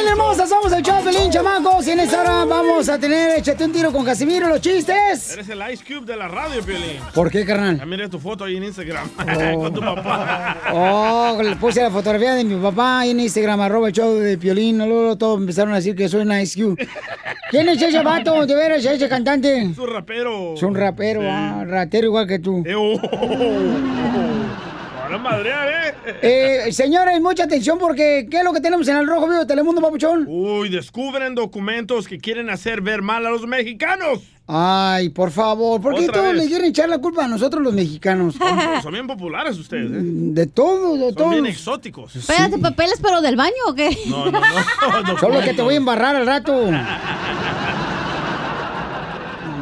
[0.08, 0.47] ¡Familia hermosa!
[0.47, 1.86] Somos el show de Pelín, chamacos.
[1.86, 5.34] Y en esta hora vamos a tener Échate un tiro con Casimiro, los chistes.
[5.34, 7.01] Eres el Ice Cube de la radio, Piolín.
[7.14, 7.78] ¿Por qué, carnal?
[7.78, 9.60] Ya miré tu foto ahí en Instagram Oh.
[9.64, 10.58] con tu papá.
[10.72, 14.38] Oh, le puse la fotografía de mi papá ahí en Instagram, arroba el show de
[14.38, 14.78] Piolín.
[14.78, 16.88] Luego todos empezaron a decir que soy una Ice Cube.
[17.51, 18.45] ¿Quién es ese vato?
[18.45, 19.62] De veras, ese cantante.
[19.62, 20.53] Es un rapero.
[20.53, 22.64] Es un rapero, ah, ratero igual que tú.
[22.66, 24.37] Eh, oh.
[25.08, 25.93] Para madrear, ¿eh?
[26.68, 29.45] Eh, señores, mucha atención porque ¿qué es lo que tenemos en el Rojo Vivo de
[29.45, 30.26] Telemundo, papuchón?
[30.28, 34.20] Uy, descubren documentos que quieren hacer ver mal a los mexicanos.
[34.47, 36.43] Ay, por favor, ¿por qué todos vez.
[36.43, 38.36] le quieren echar la culpa a nosotros los mexicanos?
[38.36, 39.99] Son, son bien populares ustedes, ¿eh?
[40.01, 41.30] De todo, de Son todo.
[41.30, 42.14] bien exóticos.
[42.16, 43.97] Espérate, papeles, pero del baño o qué?
[44.08, 45.03] No, no, no.
[45.03, 46.53] no Solo que te voy a embarrar al rato.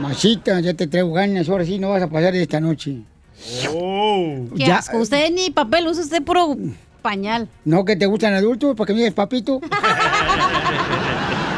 [0.01, 2.97] Mamacita, ya te traigo ganas, ahora sí no vas a pasar de esta noche.
[3.73, 4.45] Oh.
[4.55, 4.97] Qué Ya, asco.
[4.97, 6.55] Usted ni papel, usa usted puro
[7.01, 7.47] pañal.
[7.65, 9.61] No que te gustan adultos, para que mires papito.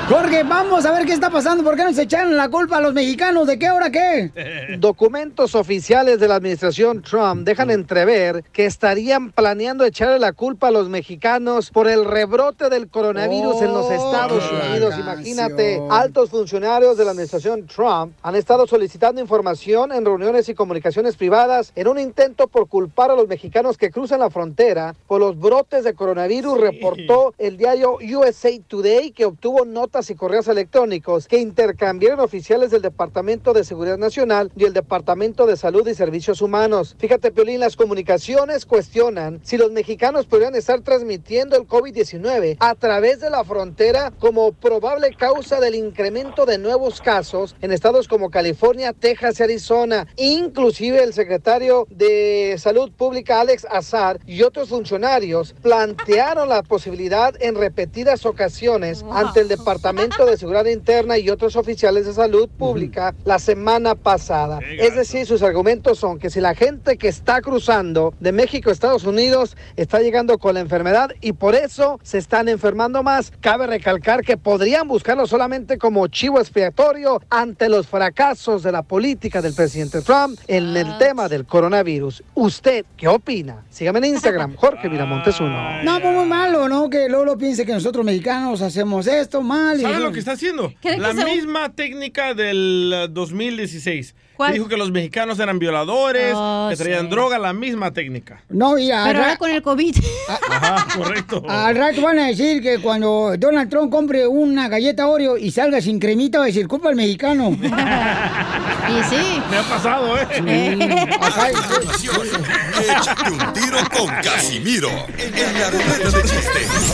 [0.10, 1.66] Jorge, vamos a ver qué está pasando.
[1.66, 3.46] ¿Por qué nos echaron la culpa a los mexicanos?
[3.46, 4.32] ¿De qué hora qué?
[4.80, 10.72] Documentos oficiales de la administración Trump dejan entrever que estarían planeando echarle la culpa a
[10.72, 14.92] los mexicanos por el rebrote del coronavirus en los Estados ay, Unidos.
[14.92, 15.18] canción.
[15.18, 21.18] Imagínate, altos funcionarios de la administración Trump han estado solicitando información en reuniones y comunicaciones
[21.18, 25.38] privadas en un intento por culpar a los mexicanos que cruzan la frontera por los
[25.38, 31.40] brotes de coronavirus, reportó el diario USA Today que obtuvo notas y correos electrónicos que
[31.40, 36.96] intercambiaron oficiales del Departamento de Seguridad Nacional y el Departamento de Salud y Servicios Humanos.
[37.00, 43.20] Fíjate, Piolín, las comunicaciones cuestionan si los mexicanos podrían estar transmitiendo el COVID-19 a través
[43.20, 48.94] de la frontera como probable causa del incremento de nuevos casos en estados como California,
[48.94, 50.06] Texas y Arizona.
[50.16, 57.56] Inclusive el secretario de Salud Pública, Alex Azar, y otros funcionarios plantearon la posibilidad en
[57.56, 63.40] repetidas ocasiones ante el Departamento de Seguridad Interna y otros oficiales de salud pública la
[63.40, 64.60] semana pasada.
[64.60, 68.74] Es decir, sus argumentos son que si la gente que está cruzando de México a
[68.74, 73.66] Estados Unidos está llegando con la enfermedad y por eso se están enfermando más, cabe
[73.66, 79.54] recalcar que podrían buscarlo solamente como chivo expiatorio ante los fracasos de la política del
[79.54, 82.24] presidente Trump en el tema del coronavirus.
[82.36, 83.64] ¿Usted qué opina?
[83.70, 85.84] Sígame en Instagram, Jorge Miramontes uno.
[85.84, 86.90] No, pues muy malo, ¿no?
[86.90, 89.77] Que luego lo piense que nosotros mexicanos hacemos esto mal.
[89.80, 90.74] Y- ¿Saben lo que está haciendo?
[90.82, 94.16] ¿Cree que La se- misma técnica del eh, 2016.
[94.36, 94.52] ¿Cuál?
[94.52, 97.08] Que dijo que los mexicanos eran violadores, Oh, que traían sí.
[97.10, 98.44] droga, la misma técnica.
[98.50, 99.96] No, y al Pero ra- ahora con el COVID.
[100.52, 101.44] Ajá, correcto.
[101.50, 105.82] al rato van a decir que cuando Donald Trump compre una galleta Oreo y salga
[105.82, 107.50] sin cremita, va a decir, culpa al mexicano.
[107.60, 109.42] y sí.
[109.50, 111.08] Me ha pasado, ¿eh?
[111.20, 116.94] Ajá, Échate un tiro con Casimiro en la ruleta de chistes.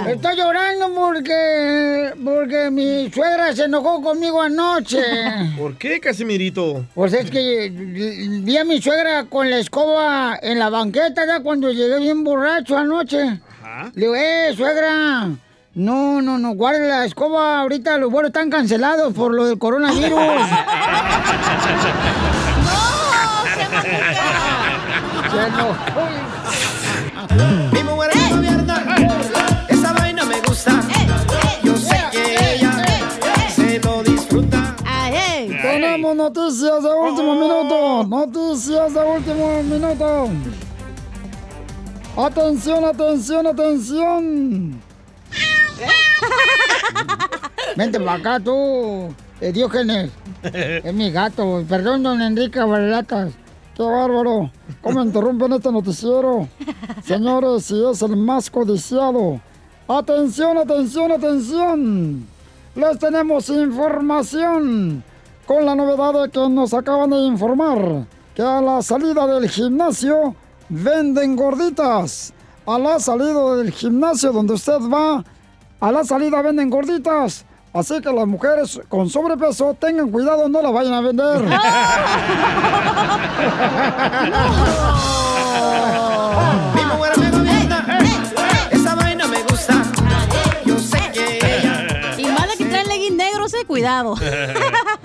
[0.00, 0.12] Llora?
[0.12, 5.02] Estoy llorando porque, porque mi suegra se enojó conmigo anoche.
[5.58, 6.84] ¿Por qué, Casimirito?
[6.94, 11.70] Pues es que vi a mi suegra con la escoba en la banqueta ya cuando
[11.70, 13.40] llegué bien borracho anoche.
[13.94, 15.28] Le digo, eh, suegra,
[15.74, 20.10] no, no, no, guarde la escoba, ahorita los vuelos están cancelados por lo del coronavirus.
[25.30, 26.19] Se enojó.
[36.10, 38.04] Tenemos noticias de último minuto.
[38.04, 40.28] Noticias de último minuto.
[42.16, 44.82] Atención, atención, atención.
[47.76, 50.10] Vente para acá tú, Diógenes.
[50.42, 51.64] Es mi gato.
[51.68, 53.32] Perdón, don Enrique Barlatas.
[53.76, 54.50] Qué bárbaro.
[54.80, 56.48] ¿Cómo interrumpen este noticiero?
[57.04, 59.40] Señores, si es el más codiciado.
[59.86, 62.26] Atención, atención, atención.
[62.74, 65.04] Les tenemos información.
[65.50, 70.36] Con la novedad de que nos acaban de informar que a la salida del gimnasio
[70.68, 72.32] venden gorditas.
[72.64, 75.24] A la salida del gimnasio donde usted va,
[75.80, 77.44] a la salida venden gorditas.
[77.72, 81.42] Así que las mujeres con sobrepeso tengan cuidado, no la vayan a vender.
[93.70, 94.16] cuidado.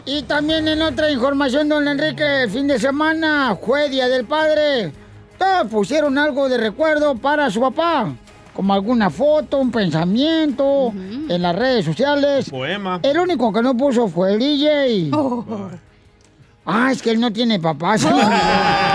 [0.07, 4.91] Y también en otra información, don Enrique, el fin de semana fue Día del Padre.
[5.39, 8.13] Todos pusieron algo de recuerdo para su papá,
[8.53, 12.51] como alguna foto, un pensamiento en las redes sociales.
[12.51, 12.99] Poema.
[13.01, 15.09] El único que no puso fue el DJ.
[16.67, 17.95] Ah, es que él no tiene papá.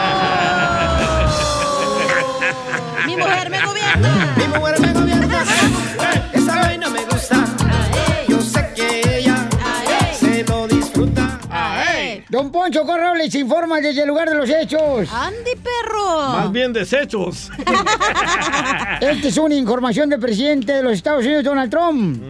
[12.31, 15.09] Don Poncho Corrao les informa desde el lugar de los hechos.
[15.13, 16.29] ¡Andy, perro!
[16.29, 17.51] Más bien desechos.
[19.01, 22.23] Esta es una información del presidente de los Estados Unidos, Donald Trump.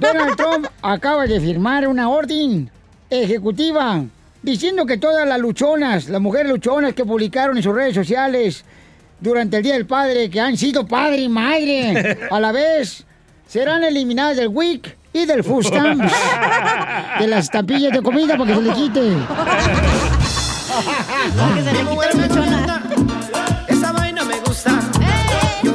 [0.00, 2.68] Donald Trump acaba de firmar una orden
[3.08, 4.02] ejecutiva
[4.42, 8.64] diciendo que todas las luchonas, las mujeres luchonas que publicaron en sus redes sociales
[9.20, 13.04] durante el Día del Padre, que han sido padre y madre a la vez,
[13.46, 16.12] serán eliminadas del WIC y del food stamps,
[17.18, 19.00] de las estampillas de comida para que se le quite.
[19.00, 19.16] Se
[21.72, 21.80] le.
[23.68, 24.70] Esa vaina me gusta.
[25.62, 25.70] Que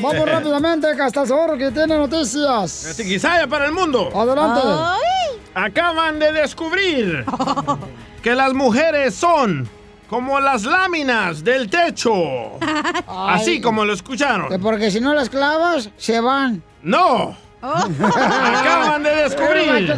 [0.00, 2.94] Vamos rápidamente, Castasor, que tiene noticias.
[2.96, 4.08] Tiquisaya para el mundo.
[4.14, 4.60] Adelante.
[5.54, 7.24] Acaban de descubrir
[8.22, 9.68] que las mujeres son
[10.08, 12.12] como las láminas del techo.
[13.06, 14.48] Así como lo escucharon.
[14.48, 16.62] Que porque si no las clavas, se van.
[16.82, 17.36] ¡No!
[17.62, 19.96] Acaban de descubrir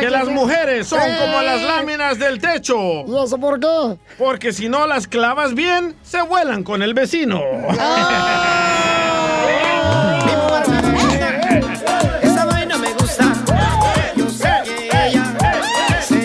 [0.00, 3.04] que las mujeres son como las láminas del techo.
[3.06, 3.98] ¿Y eso por qué?
[4.16, 7.38] Porque si no las clavas bien, se vuelan con el vecino.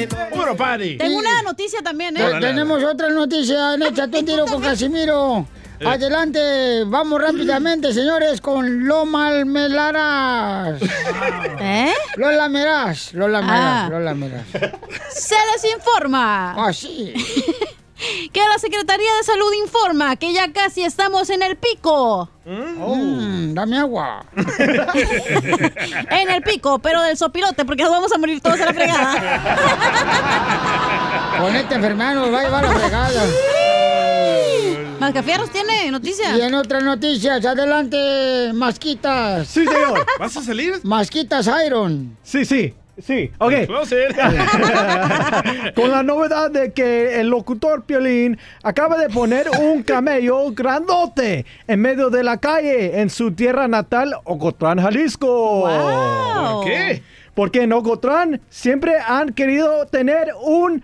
[0.02, 0.98] lo Puro party.
[0.98, 2.38] Tengo una noticia también, ¿eh?
[2.40, 5.46] Tenemos otra noticia en Échate un tiro con Casimiro.
[5.86, 10.82] Adelante, vamos rápidamente, señores, con Loma Almelaras.
[11.60, 11.94] ¿Eh?
[12.18, 13.88] Lola Meraz, Lola Meraz, Ah.
[13.90, 14.46] Lola Meraz.
[15.10, 16.54] Se les informa.
[16.58, 17.14] Ah, sí.
[18.34, 22.28] Que la Secretaría de Salud informa que ya casi estamos en el pico.
[22.46, 24.26] Mm, dame agua.
[26.10, 29.14] En el pico, pero del sopilote, porque nos vamos a morir todos a la fregada.
[31.40, 33.24] Con esta enfermedad nos va a llevar a la fregada.
[35.02, 36.38] Mascafierros tiene noticia.
[36.38, 39.48] Y en otras noticias, adelante, Masquitas.
[39.48, 40.06] Sí, señor.
[40.20, 40.74] ¿Vas a salir?
[40.84, 42.16] Masquitas Iron.
[42.22, 43.32] Sí, sí, sí.
[43.40, 43.52] Ok.
[45.76, 51.82] Con la novedad de que el locutor Piolín acaba de poner un camello grandote en
[51.82, 55.62] medio de la calle en su tierra natal, Ocotlán, Jalisco.
[55.62, 56.58] Wow.
[56.58, 57.02] ¿Por qué?
[57.34, 60.84] Porque en Ocotlán siempre han querido tener un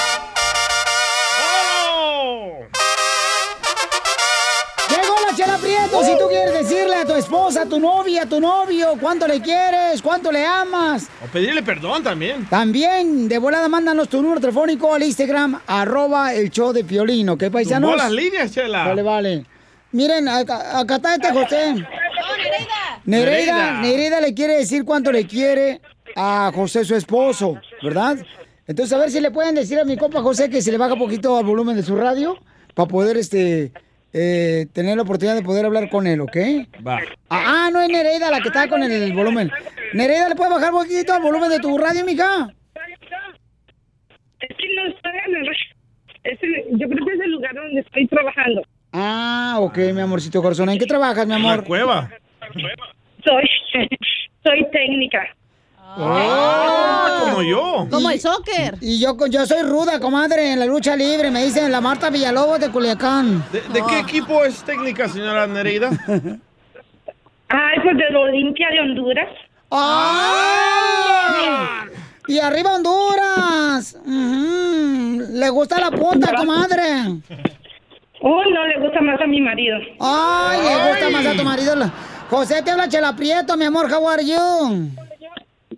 [7.31, 11.07] esposa, a tu novia, a tu novio, cuánto le quieres, cuánto le amas.
[11.23, 12.45] O pedirle perdón también.
[12.49, 17.37] También, de volada, mándanos tu número telefónico al Instagram, arroba el show de Piolino.
[17.37, 17.95] ¿Qué paisanos?
[17.95, 18.85] Las líneas, Chela.
[18.85, 19.45] Vale, vale.
[19.93, 21.73] Miren, acá, acá está este José.
[21.73, 23.01] Nereida.
[23.05, 23.81] Nereida.
[23.81, 25.79] Nereida le quiere decir cuánto le quiere
[26.17, 28.17] a José, su esposo, ¿verdad?
[28.67, 30.97] Entonces, a ver si le pueden decir a mi compa José que se le baja
[30.97, 32.37] poquito al volumen de su radio
[32.75, 33.71] para poder, este,
[34.13, 36.35] eh, tener la oportunidad de poder hablar con él, ¿ok?
[36.85, 36.99] Va.
[37.29, 39.49] Ah, ah, no es Nereida la que está con el volumen.
[39.93, 42.49] Nereida, ¿le puedes bajar un poquito al volumen de tu radio, mija?
[44.39, 45.49] Es que no estoy en el...
[46.23, 48.63] es el- yo creo que es el lugar donde estoy trabajando.
[48.91, 50.69] Ah, ok, mi amorcito corazón.
[50.69, 51.63] ¿En qué trabajas, mi En la amor?
[51.65, 52.09] cueva.
[53.23, 53.49] Soy,
[54.43, 55.23] soy técnica.
[55.97, 57.87] Ah, como yo.
[57.89, 58.75] Como el soccer.
[58.81, 61.31] Y yo, yo soy ruda, comadre, en la lucha libre.
[61.31, 63.43] Me dicen la Marta Villalobos de Culiacán.
[63.51, 65.89] ¿De, de qué equipo es técnica, señora Nereida?
[66.07, 69.27] Ay, pues de la Olimpia de Honduras.
[69.71, 71.85] ¡Ah!
[72.27, 73.97] Y arriba Honduras.
[74.05, 76.83] ¿Le gusta la punta, comadre?
[78.21, 79.77] Oh, no, le gusta más a mi marido.
[79.99, 81.75] Ay, le gusta más a tu marido.
[81.75, 81.91] la-
[82.29, 83.91] José, te habla Chela Prieto, mi amor.
[83.91, 84.89] How are you?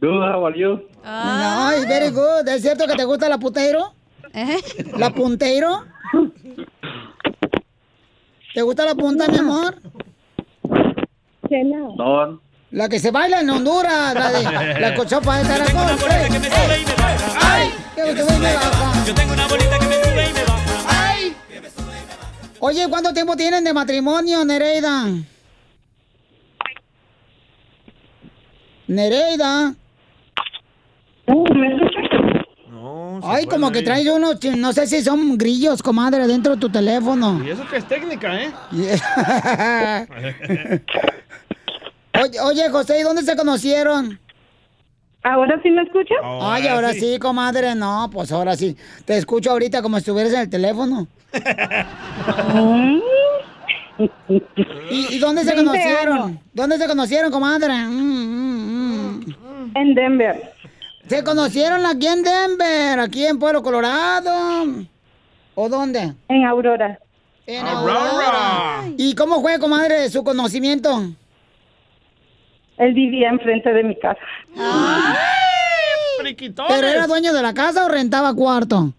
[0.04, 0.82] Good, how are you?
[1.02, 2.46] Ay, very good.
[2.46, 3.94] ¿Es cierto que te gusta la puteiro?
[4.98, 5.86] ¿La punteiro?
[8.54, 9.78] ¿Te gusta la punta, mi amor?
[11.96, 12.42] No.
[12.72, 15.98] La que se baila en Honduras, la de la cochopa de caracol.
[17.42, 17.74] ¡Ay!
[17.96, 19.06] Que me sube y me baja.
[19.06, 20.86] Yo tengo una bolita que me sube y me baja.
[20.90, 21.38] ¡Ay!
[22.60, 25.06] Oye, ¿cuánto tiempo tienen de matrimonio, Nereida?
[28.88, 29.76] Nereida.
[33.24, 37.42] Ay, como que traes unos, no sé si son grillos, comadre, dentro de tu teléfono.
[37.44, 38.52] Y eso que es técnica, ¿eh?
[42.22, 44.20] Oye, oye, José, ¿y dónde se conocieron?
[45.24, 46.14] ¿Ahora sí me escucha?
[46.42, 47.18] Ay, ahora sí.
[47.20, 48.76] comadre, no, pues ahora sí.
[49.06, 51.08] Te escucho ahorita como si estuvieras en el teléfono.
[54.90, 56.18] ¿Y, y dónde se 20 conocieron?
[56.22, 56.38] años.
[56.54, 57.74] ¿Dónde se conocieron, comadre?
[57.74, 59.22] Mm,
[59.76, 60.53] En Denver.
[61.08, 63.00] ¿Se conocieron aquí en Denver?
[63.00, 64.32] ¿Aquí en Pueblo Colorado?
[65.56, 66.14] ¿O dónde?
[66.30, 66.98] En Aurora.
[67.46, 68.86] En Aurora.
[68.98, 71.04] ¿Y cómo fue, comadre, su conocimiento?
[72.78, 74.20] Él vivía enfrente de mi casa.
[76.70, 78.94] ¿Pero era dueño de la casa o rentaba cuarto?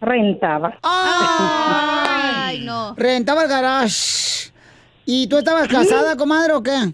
[0.00, 0.78] Rentaba.
[0.82, 2.94] ¡Ay, no!
[2.96, 4.52] Rentaba el garage.
[5.06, 6.92] ¿Y tú estabas casada, comadre, o qué?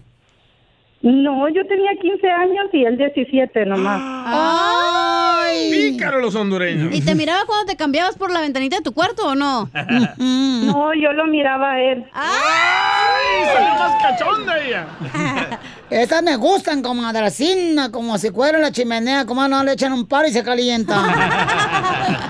[1.03, 3.99] No, yo tenía 15 años y él 17 nomás.
[4.27, 5.71] ¡Ay!
[5.71, 6.93] Pícaro los hondureños.
[6.93, 9.69] ¿Y te miraba cuando te cambiabas por la ventanita de tu cuarto o no?
[10.17, 12.05] No, yo lo miraba a él.
[12.13, 13.45] ¡Ay!
[13.45, 14.85] Salió más cachonda ella.
[15.89, 19.91] Estas me gustan, comadre, así, na, como si fuera la chimenea, como no le echan
[19.91, 20.95] un paro y se calienta.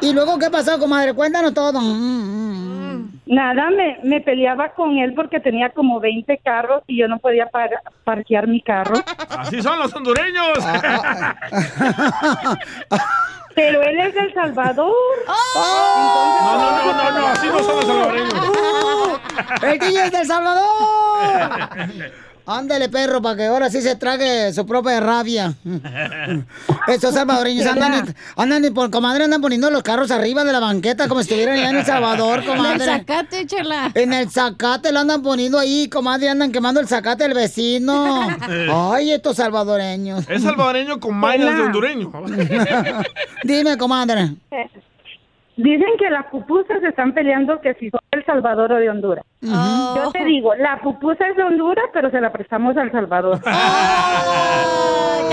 [0.00, 1.14] ¿Y luego qué pasó, comadre?
[1.14, 1.80] Cuéntanos todo.
[3.32, 7.46] Nada, me, me peleaba con él porque tenía como 20 carros y yo no podía
[7.46, 7.70] par-
[8.04, 8.92] parquear mi carro.
[9.38, 10.48] Así son los hondureños.
[13.54, 14.94] Pero él es de El Salvador.
[15.26, 18.34] No, no, no, no, no, así no son los salvadoreños.
[19.62, 21.68] ¡El es del Salvador!
[22.46, 25.54] Ándale, perro, para que ahora sí se trague su propia rabia.
[26.88, 31.08] Estos salvadoreños andan, andan y por comadre, andan poniendo los carros arriba de la banqueta
[31.08, 32.72] como si estuvieran allá en El Salvador, comadre.
[32.82, 33.90] En el zacate, chela.
[33.94, 38.28] En el zacate lo andan poniendo ahí, comadre, andan quemando el zacate del vecino.
[38.92, 40.28] Ay, estos salvadoreños.
[40.28, 42.12] Es salvadoreño con mañas de hondureño.
[43.44, 44.32] Dime, comadre.
[45.56, 48.88] Dicen que las pupusas se están peleando que si son de El Salvador o de
[48.88, 49.24] Honduras.
[49.42, 53.38] Yo te digo, la pupusa es de Honduras, pero se la prestamos a El Salvador.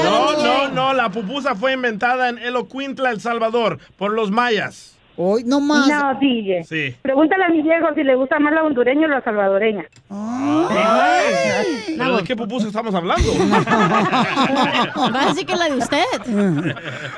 [0.03, 4.98] No, no, no, la pupusa fue inventada en Elocuintla, El Salvador, por los mayas.
[5.21, 5.85] Hoy no más.
[5.85, 6.63] No, DJ.
[6.63, 6.95] Sí.
[7.01, 9.83] Pregúntale a mi viejo si le gusta más la hondureña o la salvadoreña.
[10.09, 13.27] Ay, ¿Pero de qué pupusa estamos hablando?
[15.13, 16.05] Va a decir que la de usted.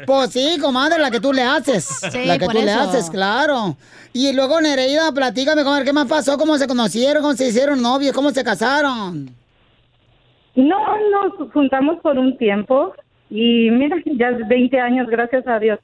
[0.08, 1.86] Pues sí, comadre, la que tú le haces.
[2.12, 3.78] Sí, la que por tú le haces, claro.
[4.14, 6.40] Y luego, Nereida, platícame, comadre, ¿qué más pasó?
[6.40, 7.22] ¿Cómo se conocieron?
[7.22, 8.16] ¿Cómo se hicieron novios?
[8.16, 9.30] ¿Cómo se casaron?
[10.56, 10.78] No,
[11.12, 12.96] nos juntamos por un tiempo
[13.30, 15.78] y mira, ya 20 años, gracias a Dios.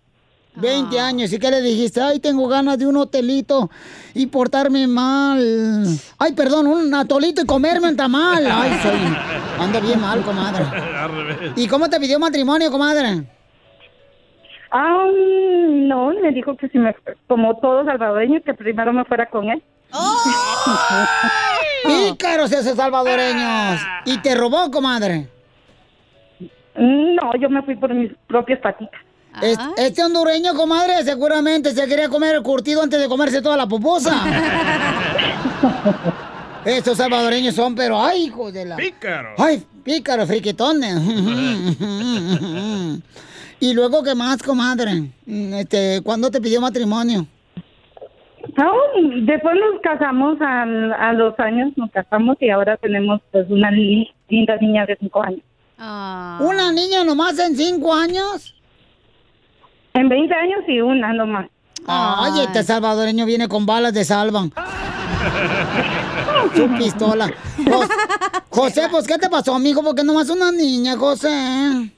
[0.59, 1.31] 20 años.
[1.31, 2.01] ¿Y qué le dijiste?
[2.01, 3.69] Ay, tengo ganas de un hotelito
[4.13, 5.85] y portarme mal.
[6.17, 8.45] Ay, perdón, un atolito y comerme un tamal.
[8.45, 8.99] Ay, soy...
[9.59, 10.63] Ando bien mal, comadre.
[10.97, 11.51] Al revés.
[11.55, 13.23] ¿Y cómo te pidió matrimonio, comadre?
[14.71, 15.07] Ah,
[15.69, 16.95] no, me dijo que si me,
[17.27, 19.63] como todo salvadoreño, que primero me fuera con él.
[21.85, 23.79] Pícaros esos salvadoreños.
[24.05, 25.29] ¿Y te robó, comadre?
[26.75, 29.06] No, yo me fui por mis propias patitas.
[29.41, 33.67] Es- Este hondureño, comadre, seguramente se quería comer el curtido antes de comerse toda la
[33.67, 34.13] pupusa.
[36.65, 38.75] Estos salvadoreños son, pero ay, hijos de la.
[38.75, 39.29] Pícaro.
[39.37, 40.95] Ay, pícaros, friquitones.
[43.59, 45.11] y luego, ¿qué más, comadre?
[45.25, 47.25] Este, ¿cuándo te pidió matrimonio?
[48.57, 48.71] No,
[49.25, 54.09] después nos casamos al- a, los años, nos casamos y ahora tenemos pues una li-
[54.29, 55.41] linda niña de cinco años.
[55.79, 58.55] ¿Una niña nomás en cinco años?
[59.97, 61.47] En 20 años y una nomás.
[61.87, 64.51] Ay, este salvadoreño viene con balas de salvan.
[66.55, 67.31] Su pistola.
[67.65, 67.89] Jos-
[68.49, 69.81] José, pues, ¿qué te pasó, amigo?
[69.83, 71.91] Porque nomás una niña, José.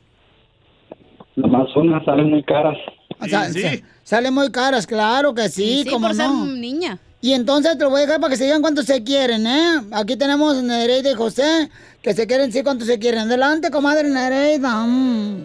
[1.35, 2.77] Nomás unas salen muy caras.
[3.19, 3.59] O sea, sa-
[4.03, 6.45] Salen muy caras, claro que sí, Sí, como por ser no.
[6.45, 6.97] niña.
[7.21, 9.81] Y entonces te lo voy a dejar para que se digan cuánto se quieren, ¿eh?
[9.91, 11.69] Aquí tenemos Nereida y José,
[12.01, 13.21] que se quieren sí cuánto se quieren.
[13.21, 14.83] Adelante, comadre Nereida.
[14.85, 15.43] Mm.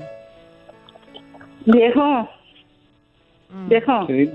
[1.67, 2.29] Viejo.
[3.69, 4.07] Viejo.
[4.07, 4.31] Sí.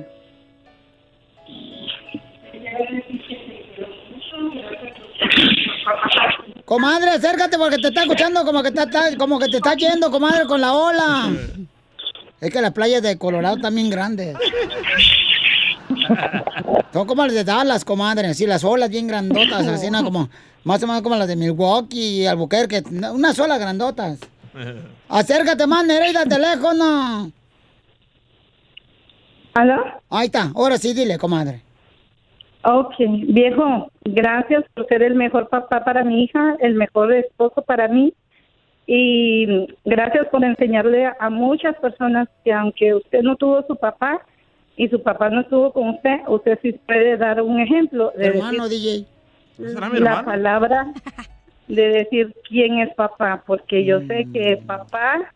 [6.65, 10.11] Comadre, acércate porque te está escuchando como que te está, como que te está yendo,
[10.11, 11.31] comadre, con la ola.
[12.39, 14.37] Es que las playas de Colorado están bien grandes.
[16.93, 20.03] Son como las de Dallas, comadre, así las olas bien grandotas, así ¿no?
[20.03, 20.29] como
[20.63, 24.19] más o menos como las de Milwaukee y Albuquerque, unas olas grandotas.
[25.07, 27.31] Acércate más, Nereida, al teléfono.
[29.53, 29.83] ¿Aló?
[30.09, 31.61] Ahí está, ahora sí, dile, comadre.
[32.63, 32.93] Ok,
[33.29, 38.13] viejo, gracias por ser el mejor papá para mi hija, el mejor esposo para mí.
[38.85, 44.21] Y gracias por enseñarle a muchas personas que aunque usted no tuvo su papá
[44.75, 48.67] y su papá no estuvo con usted, usted sí puede dar un ejemplo de Hermano
[48.67, 49.05] decir
[49.57, 49.73] DJ.
[49.73, 50.25] ¿Será mi la hermano?
[50.25, 50.87] palabra
[51.67, 54.65] de decir quién es papá, porque yo sé que Mm.
[54.65, 55.33] papá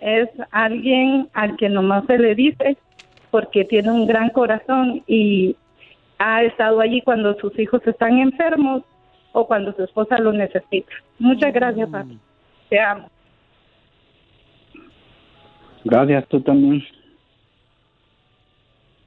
[0.00, 2.76] es alguien al que nomás se le dice
[3.34, 5.56] porque tiene un gran corazón y
[6.20, 8.84] ha estado allí cuando sus hijos están enfermos
[9.32, 10.92] o cuando su esposa lo necesita.
[11.18, 12.16] Muchas gracias, papi.
[12.70, 13.10] Te amo.
[15.82, 16.80] Gracias, tú también.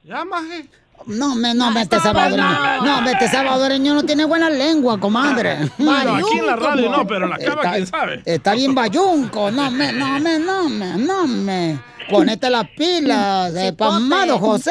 [0.04, 0.68] Ya, maje.
[1.06, 2.82] No, me, no, me este salvadoreño.
[2.84, 5.56] No, me este salvadoreño no tiene buena lengua, comadre.
[5.78, 8.22] Bueno, aquí en la radio no, pero en la cama, quién sabe.
[8.26, 9.50] Está bien bayunco.
[9.50, 11.78] No, me, no, me, no, me, no, me.
[12.10, 14.70] Ponete las pilas, eh, pamado José.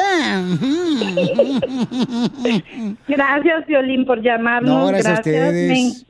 [3.08, 4.70] Gracias, Violín, por llamarnos.
[4.70, 6.06] No, gracias a ustedes.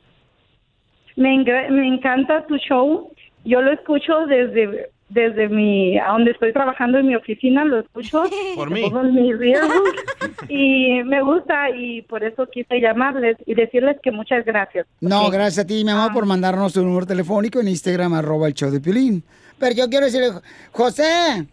[1.15, 3.11] Me, me encanta tu show.
[3.45, 8.23] Yo lo escucho desde desde mi a donde estoy trabajando en mi oficina lo escucho
[8.55, 8.81] Por mí.
[10.49, 15.65] y me gusta y por eso quise llamarles y decirles que muchas gracias No, gracias
[15.65, 18.79] a ti, mi amor, por mandarnos tu número telefónico en Instagram, arroba el show de
[18.79, 19.23] Piolín.
[19.59, 20.31] Pero yo quiero decirle,
[20.71, 21.47] José,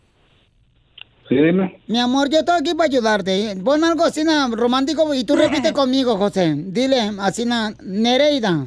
[1.29, 1.81] Sí, dime.
[1.89, 3.57] mi amor, yo estoy aquí para ayudarte.
[3.65, 6.55] Pon algo así romántico y tú repite conmigo, José.
[6.57, 8.65] Dile, así, na, Nereida.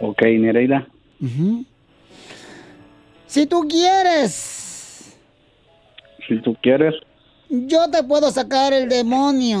[0.00, 0.86] Ok, Nereida.
[3.26, 5.16] Si tú quieres,
[6.28, 6.94] Si tú quieres.
[7.48, 9.60] yo te puedo sacar el demonio.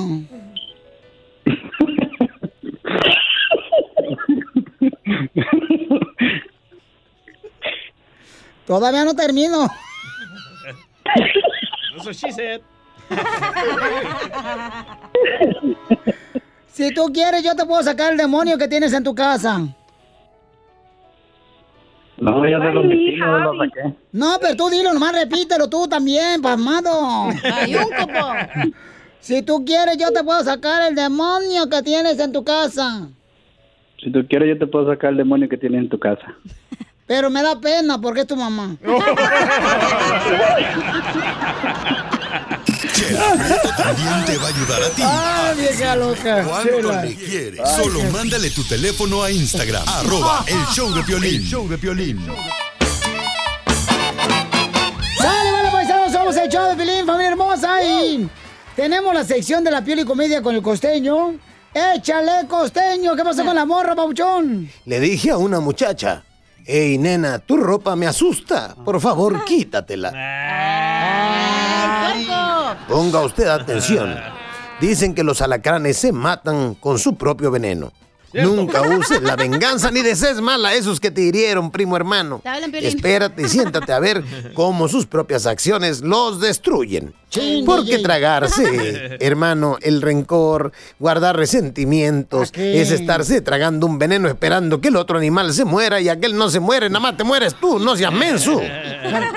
[8.72, 9.68] Todavía no termino.
[11.98, 12.62] Eso she said.
[16.68, 19.60] Si tú quieres, yo te puedo sacar el demonio que tienes en tu casa.
[22.16, 23.94] No, ya te lo metí, no lo saqué.
[24.12, 27.28] No, pero tú dilo, nomás repítelo tú también, pasmado.
[29.20, 33.08] Si tú quieres, yo te puedo sacar el demonio que tienes en tu casa.
[34.02, 36.34] Si tú quieres, yo te puedo sacar el demonio que tienes en tu casa.
[37.12, 38.74] Pero me da pena porque es tu mamá.
[43.76, 45.02] También te va a ayudar a ti.
[45.04, 46.42] ¡Ah, vieja loca!
[46.44, 47.04] Cuando Chela.
[47.04, 47.60] le quieres.
[47.60, 49.82] Ay, Solo qué- mándale tu teléfono a Instagram.
[49.86, 51.34] arroba el show de Piolín.
[51.34, 52.26] El show de Piolín.
[55.18, 56.12] ¡Sale, vale, paisanos!
[56.12, 57.84] Somos el show de Pilín, familia hermosa.
[57.84, 58.26] Y
[58.74, 61.34] tenemos la sección de la piel y comedia con el costeño.
[61.74, 63.14] ¡Échale, costeño!
[63.16, 64.70] ¿Qué pasó con la morra, pauchón?
[64.86, 66.24] Le dije a una muchacha,
[66.66, 68.74] Ey, nena, tu ropa me asusta.
[68.84, 70.12] Por favor, quítatela.
[72.88, 74.14] Ponga usted atención.
[74.80, 77.92] Dicen que los alacranes se matan con su propio veneno.
[78.32, 82.40] Nunca uses la venganza ni desees mal a esos que te hirieron, primo hermano.
[82.42, 82.88] Te hablan, Piolín.
[82.88, 84.22] Espérate y siéntate a ver
[84.54, 87.14] cómo sus propias acciones los destruyen.
[87.64, 88.02] Porque DJ.
[88.02, 95.16] tragarse, hermano, el rencor, guardar resentimientos, es estarse tragando un veneno esperando que el otro
[95.16, 98.12] animal se muera y aquel no se muere, nada más te mueres tú, no seas
[98.12, 98.60] menso.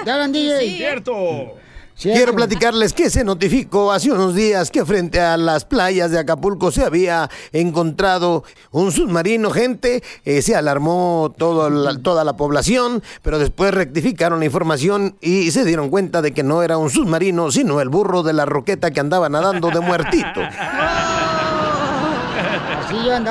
[0.04, 0.76] Te hablan, DJ.
[0.78, 1.56] Cierto.
[2.02, 6.70] Quiero platicarles que se notificó hace unos días que frente a las playas de Acapulco
[6.72, 13.40] se había encontrado un submarino, gente, eh, se alarmó todo la- toda la población, pero
[13.40, 17.80] después rectificaron la información y se dieron cuenta de que no era un submarino, sino
[17.80, 20.42] el burro de la roqueta que andaba nadando de muertito.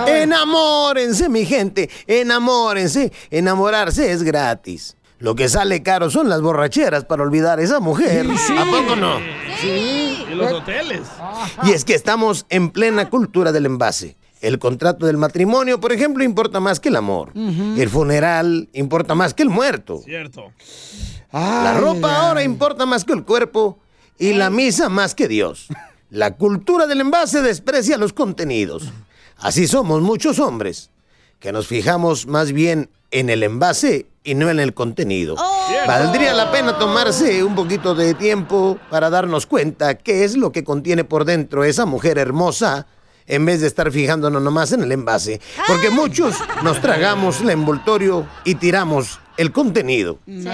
[0.08, 3.12] Enamórense, mi gente, enamórense.
[3.30, 4.96] Enamorarse es gratis.
[5.18, 8.26] Lo que sale caro son las borracheras para olvidar a esa mujer.
[8.58, 9.18] ¿A poco no?
[9.60, 10.24] Sí.
[10.30, 11.02] Y los hoteles.
[11.62, 14.16] Y es que estamos en plena cultura del envase.
[14.40, 17.32] El contrato del matrimonio, por ejemplo, importa más que el amor.
[17.34, 20.02] El funeral importa más que el muerto.
[20.04, 20.52] Cierto.
[21.32, 23.78] La ropa ahora importa más que el cuerpo
[24.18, 25.68] y la misa más que Dios.
[26.10, 28.92] La cultura del envase desprecia los contenidos.
[29.38, 30.90] Así somos muchos hombres,
[31.40, 35.36] que nos fijamos más bien en el envase y no en el contenido.
[35.86, 40.64] Valdría la pena tomarse un poquito de tiempo para darnos cuenta qué es lo que
[40.64, 42.86] contiene por dentro esa mujer hermosa
[43.26, 45.40] en vez de estar fijándonos nomás en el envase.
[45.66, 50.18] Porque muchos nos tragamos el envoltorio y tiramos el contenido.
[50.26, 50.46] Y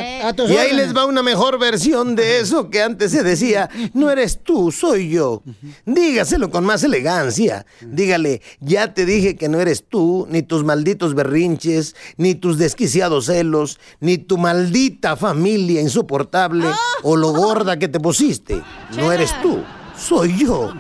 [0.56, 4.72] ahí les va una mejor versión de eso que antes se decía, no eres tú,
[4.72, 5.42] soy yo.
[5.84, 7.66] Dígaselo con más elegancia.
[7.80, 13.26] Dígale, ya te dije que no eres tú, ni tus malditos berrinches, ni tus desquiciados
[13.26, 16.66] celos, ni tu maldita familia insoportable
[17.02, 18.62] o lo gorda que te pusiste.
[18.96, 19.62] No eres tú,
[19.96, 20.72] soy yo.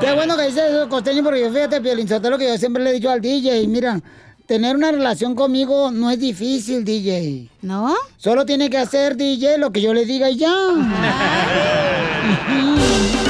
[0.00, 2.92] Qué bueno que dices eso, Costeño, porque fíjate, Piolín lo que yo siempre le he
[2.94, 4.00] dicho al DJ, mira,
[4.46, 7.48] tener una relación conmigo no es difícil, DJ.
[7.62, 7.94] ¿No?
[8.16, 10.54] Solo tiene que hacer, DJ, lo que yo le diga y ya.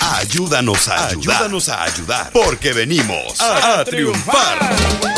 [0.00, 1.36] Ayúdanos a ayudar.
[1.36, 2.30] Ayúdanos a ayudar.
[2.32, 4.58] Porque venimos a, a triunfar.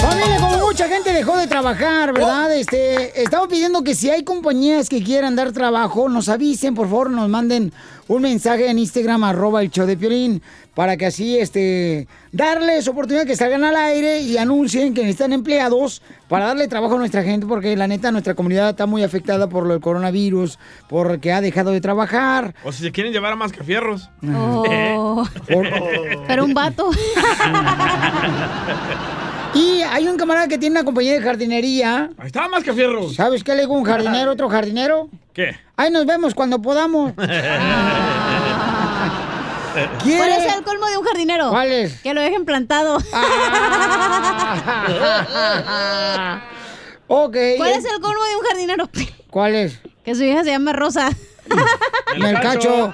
[0.00, 2.54] Familia, como mucha gente dejó de trabajar, ¿verdad?
[2.56, 7.10] Este, estamos pidiendo que si hay compañías que quieran dar trabajo, nos avisen, por favor,
[7.10, 7.72] nos manden
[8.08, 10.42] un mensaje en Instagram, arroba el show de Piolín,
[10.74, 16.02] para que así, este, darles oportunidad que salgan al aire y anuncien que necesitan empleados
[16.28, 19.64] para darle trabajo a nuestra gente, porque la neta, nuestra comunidad está muy afectada por
[19.66, 20.58] lo del coronavirus,
[20.88, 22.54] porque ha dejado de trabajar.
[22.64, 24.08] O si se quieren llevar a Mascafierros.
[24.34, 25.24] Oh.
[26.26, 26.90] Pero un vato.
[29.54, 32.10] Y hay un camarada que tiene una compañía de jardinería.
[32.16, 33.14] Ahí está Mascafierros.
[33.14, 35.10] ¿Sabes qué le digo a un jardinero, otro jardinero?
[35.34, 35.54] ¿Qué?
[35.76, 37.12] Ahí nos vemos cuando podamos.
[39.72, 41.50] ¿Cuál es el colmo de un jardinero?
[41.50, 42.00] ¿Cuál es?
[42.02, 42.96] Que lo dejen plantado.
[47.06, 47.36] ok.
[47.56, 48.88] ¿Cuál es el colmo de un jardinero?
[49.30, 49.78] ¿Cuál es?
[50.04, 51.10] Que su hija se llama Rosa.
[52.14, 52.92] El cacho.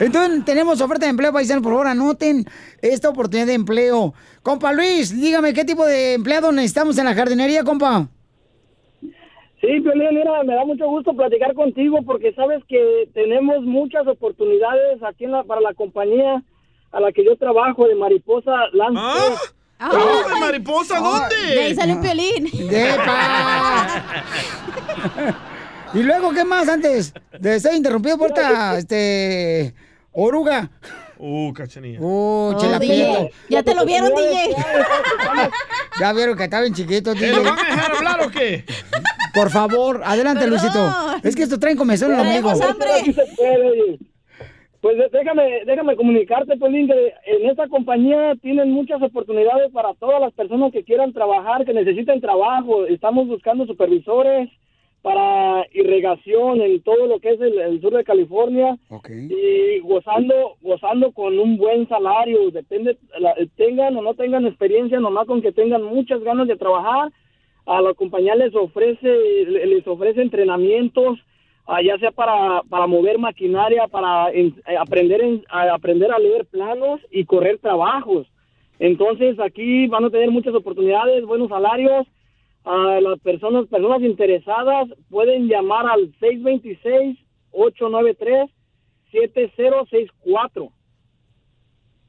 [0.00, 1.62] Entonces, tenemos oferta de empleo, paisano.
[1.62, 2.44] Por favor, anoten
[2.82, 4.12] esta oportunidad de empleo.
[4.42, 8.08] Compa Luis, dígame, ¿qué tipo de empleado necesitamos en la jardinería, compa?
[9.64, 15.02] Sí, Piolín, mira, me da mucho gusto platicar contigo porque sabes que tenemos muchas oportunidades
[15.02, 16.42] aquí en la, para la compañía
[16.92, 19.54] a la que yo trabajo de Mariposa Landscape.
[19.78, 19.90] ¿Ah,
[20.34, 21.54] de mariposa dónde?
[21.54, 22.50] De ahí sale un piolín.
[25.94, 29.74] Y luego, ¿qué más antes de ser interrumpido por esta, este,
[30.10, 30.68] oruga?
[31.18, 32.00] Uh, cachanilla.
[32.00, 32.56] Uh.
[32.78, 33.30] Prieto.
[33.48, 34.56] Ya te lo vieron, DJ.
[36.00, 37.32] Ya vieron que está bien chiquito, ¿Eh, DJ.
[37.32, 38.64] ¿Lo van a dejar hablar o qué?
[39.34, 40.58] Por favor, adelante, Perdón.
[40.60, 40.80] Luisito.
[41.28, 43.98] Es que esto trae comezón en oye.
[44.80, 50.32] Pues déjame, déjame comunicarte, Piolín, que en esta compañía tienen muchas oportunidades para todas las
[50.34, 52.84] personas que quieran trabajar, que necesiten trabajo.
[52.84, 54.50] Estamos buscando supervisores
[55.00, 58.76] para irrigación en todo lo que es el, el sur de California
[59.30, 62.50] y gozando gozando con un buen salario.
[62.50, 67.10] Depende, la- tengan o no tengan experiencia, nomás con que tengan muchas ganas de trabajar.
[67.66, 69.08] A la compañía les ofrece
[69.46, 71.18] les ofrece entrenamientos
[71.66, 76.18] ah, ya sea para, para mover maquinaria, para en- eh, aprender, en- a aprender a
[76.18, 78.26] leer planos y correr trabajos.
[78.78, 82.06] Entonces aquí van a tener muchas oportunidades, buenos salarios.
[82.66, 86.12] A las personas, personas interesadas pueden llamar al
[89.12, 90.70] 626-893-7064.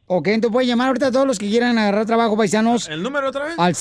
[0.08, 2.88] Ok, entonces pueden llamar ahorita a todos los que quieran agarrar trabajo, paisanos.
[2.90, 3.56] ¿El número otra vez?
[3.58, 3.74] Al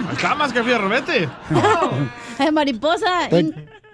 [0.13, 1.29] está Mascafierro, vete.
[2.41, 3.29] Eh, Mariposa.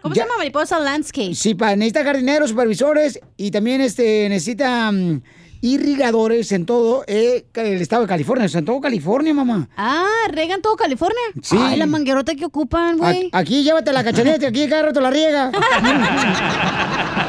[0.06, 0.36] ¿Cómo se llama?
[0.38, 1.34] Mariposa Landscape.
[1.34, 5.20] Sí, pa, necesita jardineros, supervisores y también este necesita mm,
[5.62, 9.68] irrigadores en todo eh, el estado de California, o sea, en todo California, mamá.
[9.76, 11.20] Ah, regan todo California.
[11.42, 11.56] Sí.
[11.58, 13.30] Ay, la manguerota que ocupan, güey.
[13.32, 15.50] Aquí llévate la cachaneta, aquí cada rato la riega.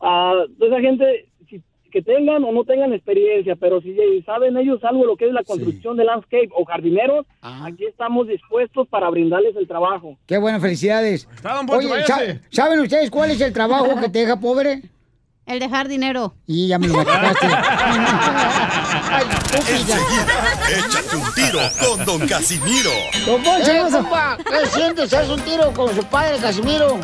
[0.03, 1.27] a toda esa gente.
[1.91, 3.93] Que tengan o no tengan experiencia, pero si
[4.25, 8.27] saben ellos algo de lo que es la construcción de landscape o jardineros, aquí estamos
[8.27, 10.17] dispuestos para brindarles el trabajo.
[10.25, 11.27] Qué bueno, felicidades.
[11.69, 12.07] Oye, váyase.
[12.07, 14.81] ¿sa- ¿saben ustedes cuál es el trabajo que te deja pobre?
[15.45, 16.33] El dejar dinero.
[16.47, 17.01] Y ya me lo.
[17.01, 17.33] Enseguida,
[20.77, 22.91] échate un tiro con Don Casimiro.
[23.25, 23.83] Don Poncho, Eh,
[24.47, 25.13] ¿qué sientes?
[25.13, 26.99] ¿Haz un tiro con su padre, Casimiro?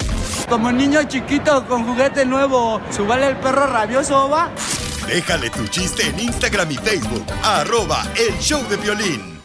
[0.50, 4.50] Como niño chiquito con juguete nuevo, ¿subale el perro rabioso, va?
[5.06, 7.26] Déjale tu chiste en Instagram y Facebook.
[7.44, 9.42] Arroba El Show de Violín.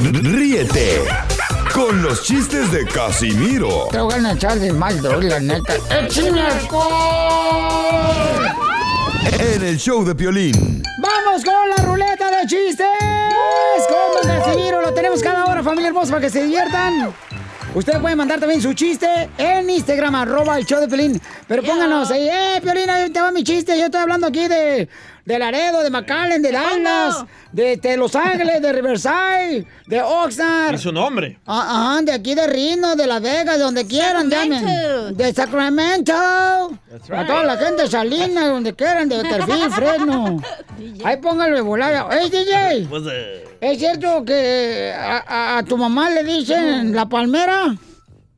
[0.00, 1.04] Ríete
[1.72, 5.74] con los chistes de Casimiro Te voy a echar de mal, la neta.
[5.90, 8.04] ¡Échame alcohol!
[9.38, 10.82] en el show de Piolín.
[10.98, 12.86] ¡Vamos con la ruleta de chistes!
[13.88, 17.12] Con Don Casimiro, lo tenemos cada hora, familia hermosa, para que se diviertan.
[17.74, 21.20] Ustedes pueden mandar también su chiste en Instagram, arroba el show de Piolín.
[21.48, 23.76] Pero pónganos ahí, eh, Piolín, ahí te va mi chiste.
[23.76, 24.88] Yo estoy hablando aquí de,
[25.24, 30.74] de Laredo, de McAllen, de Dallas, de, de Los Ángeles, de Riverside, de Oxnard.
[30.74, 31.38] Y su nombre.
[31.46, 35.16] Ah, Ajá, de aquí de Reno, de Las Vegas, de donde quieran, llamen.
[35.16, 36.12] De Sacramento.
[36.12, 40.42] A toda la gente de Salinas, donde quieran, de Beckerfield, Fresno.
[41.04, 42.08] Ahí póngalo de volada.
[42.18, 42.86] ¡Ey, DJ!
[42.90, 47.74] Pues, eh, ¿Es cierto que a, a- a tu mamá le dicen la palmera?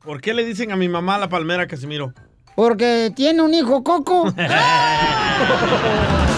[0.05, 2.13] ¿Por qué le dicen a mi mamá la palmera, Casimiro?
[2.55, 4.33] Porque tiene un hijo coco.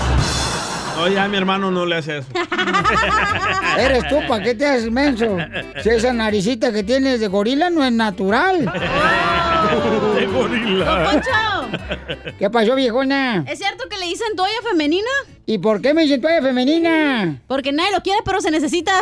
[1.00, 2.28] No, ya mi hermano no le hace eso.
[3.80, 5.38] Eres tú, ¿para qué te haces menso?
[5.82, 8.66] Si esa naricita que tienes de gorila no es natural.
[10.16, 11.06] De gorila.
[11.06, 13.46] Poncho, ¿Qué pasó, viejona?
[13.48, 15.10] ¿es cierto que le dicen toalla femenina?
[15.46, 17.40] ¿Y por qué me dicen toalla femenina?
[17.48, 18.92] Porque nadie lo quiere, pero se necesita.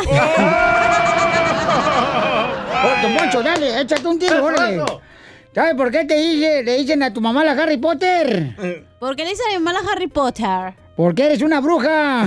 [2.80, 4.84] Oh, don Moncho, dale, échate un tiro, órale.
[5.52, 8.86] ¿Sabes por qué te dice, le dicen a tu mamá la Harry Potter?
[9.00, 10.74] ¿Por qué le dicen a mi mamá la Harry Potter?
[10.98, 12.26] Porque eres una bruja.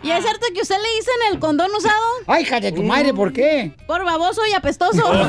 [0.00, 2.00] ¿Y es cierto que usted le dicen el condón usado?
[2.28, 3.72] Ay, hija de tu madre, ¿por qué?
[3.88, 5.02] Por baboso y apestoso.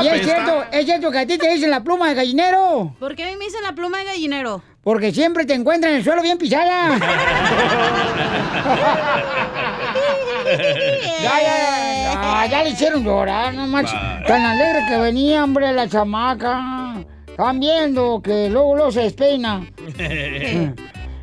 [0.00, 2.94] Y es cierto, es cierto que a ti te dicen la pluma de gallinero.
[3.00, 4.62] ¿Por qué a mí me dicen la pluma de gallinero?
[4.84, 6.96] Porque siempre te encuentran en el suelo bien pisada.
[6.96, 7.08] ya,
[11.20, 13.98] ya, ya, ya, ya le hicieron llorar, no manches.
[14.24, 16.77] Tan alegre que venía, hombre, la chamaca.
[17.38, 19.64] Están viendo que luego luego se despeina.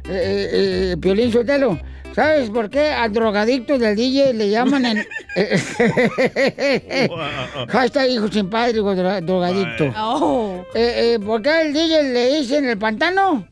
[0.08, 1.80] Eh, eh, eh, Piolín Sotelo,
[2.14, 5.08] ¿sabes por qué al drogadicto del DJ le llaman en...
[7.70, 9.92] Hashtag hijo sin padre, hijo dro- drogadicto.
[9.98, 10.64] Oh.
[10.76, 13.48] Eh, eh, ¿Por qué al DJ le dicen el pantano?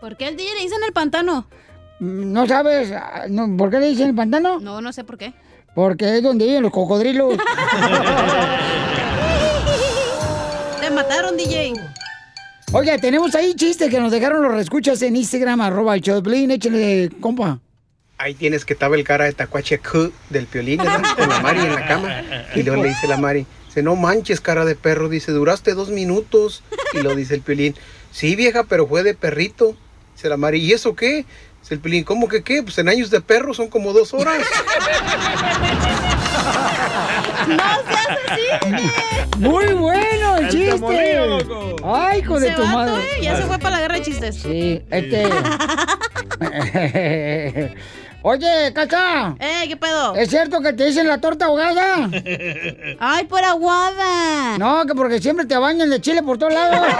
[0.00, 1.46] ¿Por qué al DJ le dicen el pantano?
[2.00, 4.58] Mm, ¿No sabes ah, no, por qué le dicen el pantano?
[4.58, 5.32] No, no sé por qué.
[5.76, 7.36] Porque es donde viven los cocodrilos.
[10.80, 11.74] Te mataron, DJ.
[12.74, 16.50] Oye, tenemos ahí chistes que nos dejaron los reescuchas en Instagram, arroba el Piolín.
[16.50, 17.60] Échale, compa.
[18.16, 21.02] Ahí tienes que estaba el cara de tacuache Q del piolín, ¿verdad?
[21.16, 22.22] Con la Mari en la cama.
[22.54, 25.10] Y luego le dice la Mari, dice, no manches, cara de perro.
[25.10, 26.62] Dice, duraste dos minutos.
[26.94, 27.74] Y lo dice el piolín,
[28.10, 29.76] sí, vieja, pero fue de perrito.
[30.14, 31.26] Dice la Mari, ¿y eso qué?
[31.60, 32.62] Dice el piolín, ¿cómo que qué?
[32.62, 34.38] Pues en años de perro son como dos horas.
[37.48, 37.56] ¡No
[37.88, 39.38] seas así!
[39.38, 41.26] Muy bueno el El chiste.
[41.26, 41.76] Loco.
[41.84, 42.94] Ay, hijo de tu madre.
[43.18, 44.36] eh, Ya se fue para la guerra de chistes.
[44.36, 45.28] Sí, este.
[48.24, 49.34] Oye, Cacha.
[49.40, 50.14] Eh, ¿qué pedo?
[50.14, 52.08] ¿Es cierto que te dicen la torta ahogada?
[53.00, 54.58] Ay, por aguada.
[54.58, 56.86] No, que porque siempre te bañan de chile por todos lados.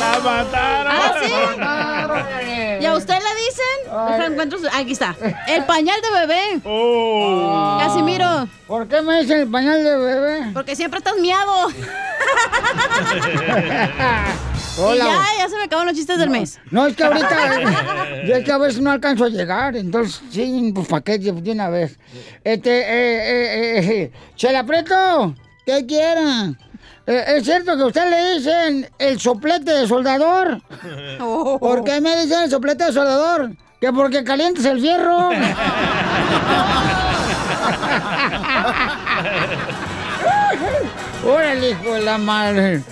[0.00, 0.92] ¡La mataron!
[0.92, 1.32] ¿Ah, sí?
[2.82, 4.08] ¿Y a usted le dicen?
[4.12, 5.14] Deja, encuentro su- Aquí está.
[5.46, 6.60] El pañal de bebé.
[6.64, 7.78] Oh.
[7.80, 8.48] Casimiro.
[8.66, 10.50] ¿Por qué me dicen el pañal de bebé?
[10.52, 11.68] Porque siempre estás miado.
[14.78, 16.58] Y ya, ya se me acabaron los chistes del mes.
[16.70, 17.60] No, es que ahorita,
[18.26, 21.52] yo es que a veces no alcanzo a llegar, entonces, sí, pues para qué de
[21.52, 21.98] una vez.
[22.42, 25.34] Este, eh, eh, eh, Chela Preto,
[25.66, 26.56] ¿qué quieren?
[27.06, 30.62] Eh, ¿Es cierto que a usted le dicen el soplete de soldador?
[31.18, 33.52] ¿Por qué me dicen el soplete de soldador?
[33.80, 35.30] Que porque calientes el fierro.
[41.26, 42.82] Órale, hijo de la madre.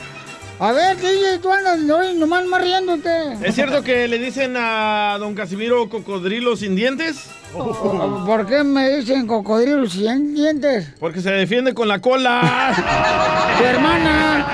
[0.62, 3.10] A ver, DJ, tú andas hoy nomás más riéndote.
[3.42, 7.30] ¿Es cierto que le dicen a don Casimiro cocodrilo sin dientes?
[7.50, 10.92] ¿Por qué me dicen cocodrilo sin dientes?
[11.00, 12.74] Porque se defiende con la cola.
[13.58, 14.46] ¡Tu hermana!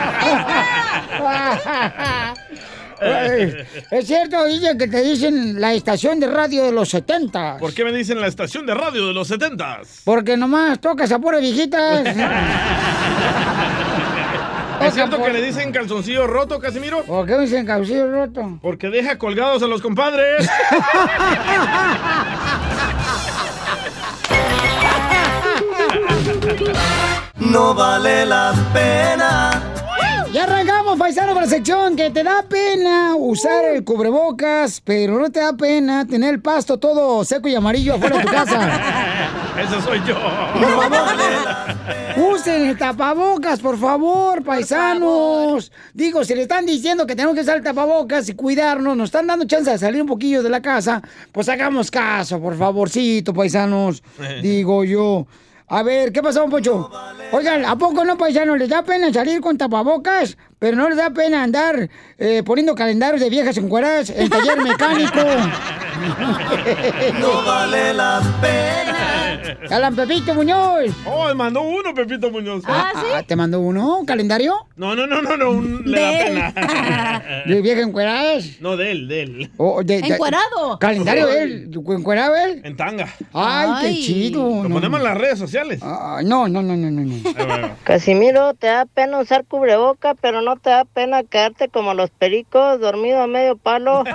[3.91, 7.59] Es cierto, DJ, que te dicen la estación de radio de los 70.
[7.59, 10.03] ¿Por qué me dicen la estación de radio de los setentas?
[10.05, 12.07] Porque nomás tocas a pura viejitas.
[14.87, 17.03] ¿Es cierto que le dicen calzoncillo roto, Casimiro?
[17.03, 18.59] ¿Por qué me dicen calzoncillo roto?
[18.63, 20.49] Porque deja colgados a los compadres.
[27.39, 29.56] No vale la pena.
[30.97, 35.53] Arrancamos, paisano, la sección que te da pena usar el cubrebocas, pero no te da
[35.53, 38.81] pena tener el pasto todo seco y amarillo afuera de tu casa.
[39.61, 40.17] Eso soy yo.
[42.17, 45.71] Usen el tapabocas, por favor, paisanos.
[45.93, 49.27] Digo, si le están diciendo que tenemos que usar el tapabocas y cuidarnos, nos están
[49.27, 51.03] dando chance de salir un poquillo de la casa,
[51.33, 54.03] pues hagamos caso, por favorcito, paisanos.
[54.43, 55.27] Digo yo.
[55.69, 56.89] A ver, ¿qué pasó, Poncho?
[57.33, 60.37] Oigan, ¿a poco no, paisanos, les da pena salir con tapabocas?
[60.59, 61.89] Pero no les da pena andar
[62.19, 65.21] eh, poniendo calendarios de viejas encueradas en taller mecánico.
[67.21, 68.97] No vale la pena.
[69.71, 70.91] ¡Alan Pepito Muñoz!
[71.07, 72.63] Oh, mandó uno, Pepito Muñoz.
[72.67, 73.99] Ah, ¿Te mandó uno?
[73.99, 74.55] ¿Un calendario?
[74.77, 76.11] No, no, no, no, no, un- le da
[76.53, 77.43] pena.
[77.47, 78.45] ¿De viejas encueradas?
[78.61, 79.51] No, de él, de él.
[79.57, 80.19] O de- de-
[80.81, 81.71] ¿Calendario él?
[81.89, 82.61] ¿Encuerado él?
[82.65, 83.09] En tanga.
[83.33, 84.63] Ay, qué chido.
[84.63, 84.75] Lo no.
[84.77, 85.81] ponemos en las redes sociales.
[85.83, 87.03] Ah, no, no, no, no, no.
[87.03, 87.71] no.
[87.85, 92.81] Casimiro, te da pena usar cubreboca, pero no te da pena quedarte como los pericos,
[92.81, 94.05] dormido a medio palo.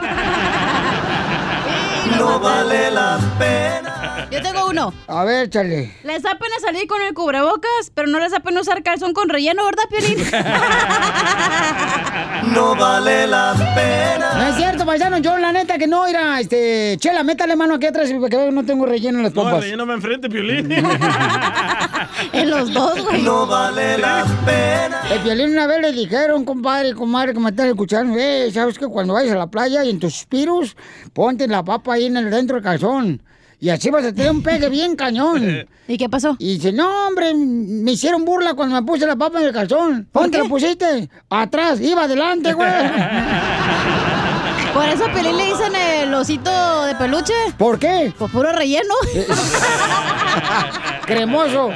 [2.18, 4.01] No vale la pena.
[4.32, 4.94] Yo tengo uno.
[5.08, 5.94] A ver, chale.
[6.04, 9.28] Les da pena salir con el cubrebocas, pero no les da pena usar calzón con
[9.30, 10.26] relleno, ¿verdad, Piolín?
[12.54, 14.34] No vale la pena.
[14.34, 15.20] No es cierto, paisano.
[15.20, 16.98] Yo, la neta, que no, era, este.
[17.00, 19.62] Chela, métale mano aquí atrás porque veo que no tengo relleno en las No, pompas.
[19.62, 20.72] relleno me enfrente, Piolín.
[22.34, 23.22] en los dos, güey.
[23.22, 25.02] No vale la pena.
[25.12, 28.88] El violín una vez le dijeron, compadre, comadre, que me están escuchando, eh, ¿sabes que
[28.88, 30.76] cuando vayas a la playa y en tus suspiros,
[31.14, 33.22] ponte la papa ahí en el dentro del calzón?
[33.62, 35.70] Y así vas a tener un pegue bien cañón.
[35.88, 36.36] ¿Y qué pasó?
[36.40, 40.10] Y dice, no, hombre, me hicieron burla cuando me puse la papa en el calzón.
[40.12, 41.08] ¿Dónde la pusiste?
[41.30, 42.68] Atrás, iba adelante, güey.
[44.74, 47.36] Por eso a Piolín le dicen el osito de peluche.
[47.60, 48.12] ¿Por qué?
[48.18, 48.96] Por puro relleno.
[51.06, 51.70] Cremoso.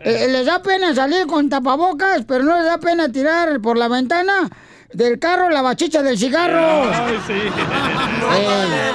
[0.00, 3.86] Eh, les da pena salir con tapabocas, pero no les da pena tirar por la
[3.86, 4.50] ventana
[4.92, 6.90] del carro la bachicha del cigarro.
[6.92, 7.32] Ay, sí.
[7.32, 8.92] Eh,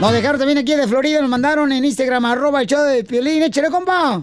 [0.00, 3.42] Nos dejaron también aquí de Florida, nos mandaron en Instagram, arroba el show de Piolín.
[3.42, 4.22] Échale, compa.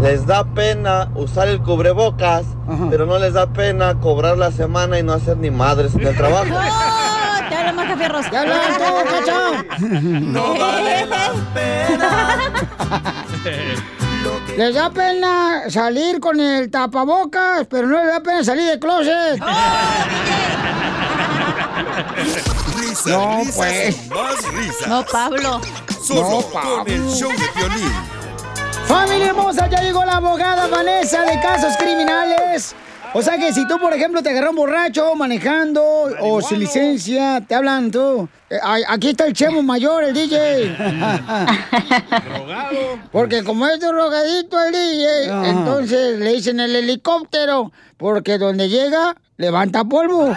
[0.00, 2.46] Les da pena usar el cubrebocas,
[2.90, 6.16] pero no les da pena cobrar la semana y no hacer ni madres en el
[6.16, 6.46] trabajo.
[6.54, 7.48] ¡Oh!
[7.48, 8.30] Te habla Maca Fierros.
[8.30, 9.64] ¡Te hablan todo, cacho!
[10.20, 11.26] No vale la
[14.56, 19.40] Les da pena salir con el tapabocas, pero no les da pena salir de closet.
[23.04, 23.96] Risas, No, risas pues.
[24.04, 24.88] y más risas.
[24.88, 25.60] No, Pablo.
[26.02, 27.92] Solo No, con el show de Piolín.
[28.86, 32.74] Familia hermosa, ya llegó la abogada Vanessa de casos criminales.
[33.14, 35.82] O sea que si tú, por ejemplo, te agarras un borracho manejando
[36.20, 38.28] o sin licencia, te hablan tú.
[38.50, 38.58] Eh,
[38.88, 40.76] aquí está el chemo mayor, el DJ.
[43.12, 47.72] Porque como es drogadito el DJ, entonces le dicen el helicóptero.
[47.96, 50.34] Porque donde llega, levanta polvo.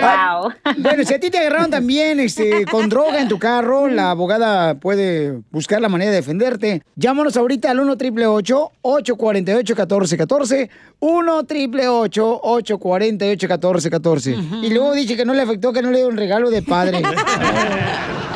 [0.00, 0.52] Wow.
[0.78, 4.78] Bueno, si a ti te agarraron también este, con droga en tu carro, la abogada
[4.78, 6.82] puede buscar la manera de defenderte.
[6.94, 10.70] Llámanos ahorita al 1 888 848 1414
[11.00, 16.08] 1 888 848 1414 Y luego dice que no le afectó que no le dio
[16.08, 17.02] un regalo de padre.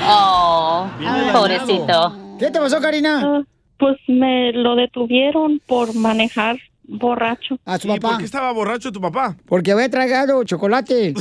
[0.04, 0.88] Oh,
[1.32, 2.16] pobrecito.
[2.36, 3.44] ¿Qué te pasó, Karina?
[3.78, 7.58] Pues me lo detuvieron por manejar borracho.
[7.64, 8.18] A su ¿Y por papá.
[8.18, 9.36] qué estaba borracho tu papá?
[9.46, 11.14] Porque había tragado chocolate.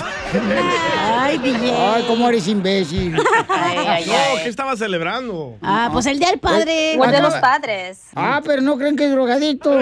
[1.08, 1.72] Ay, DJ.
[1.76, 3.14] Ay, cómo eres imbécil.
[3.14, 3.22] no,
[4.44, 5.58] ¿qué estaba celebrando?
[5.62, 6.98] Ah, pues el día del padre.
[6.98, 8.08] O el de los padres.
[8.16, 9.80] Ah, pero no creen que es drogadicto.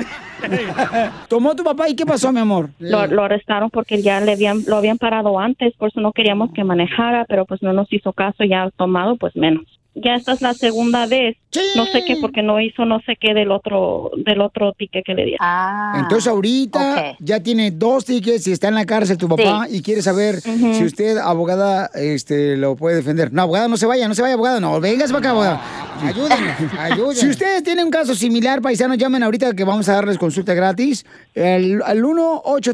[1.27, 2.69] Tomó tu papá y ¿qué pasó, mi amor?
[2.79, 6.51] Lo, lo arrestaron porque ya le habían, lo habían parado antes, por eso no queríamos
[6.53, 9.65] que manejara, pero pues no nos hizo caso, ya tomado, pues menos.
[9.95, 11.35] Ya esta es la segunda vez.
[11.75, 15.15] No sé qué, porque no hizo no sé qué del otro, del otro ticket que
[15.15, 15.47] le dieron.
[15.95, 20.01] Entonces ahorita ya tiene dos tickets y está en la cárcel tu papá y quiere
[20.01, 23.33] saber si usted, abogada, este, lo puede defender.
[23.33, 25.61] No, abogada, no se vaya, no se vaya, abogada, no, vengas para acá, abogada.
[26.03, 27.19] Ayúdenos, ayúdenos.
[27.19, 31.05] Si ustedes tienen un caso similar, paisanos, llamen ahorita que vamos a darles consulta gratis.
[31.33, 32.73] El, al 1 8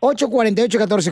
[0.00, 1.10] 848 14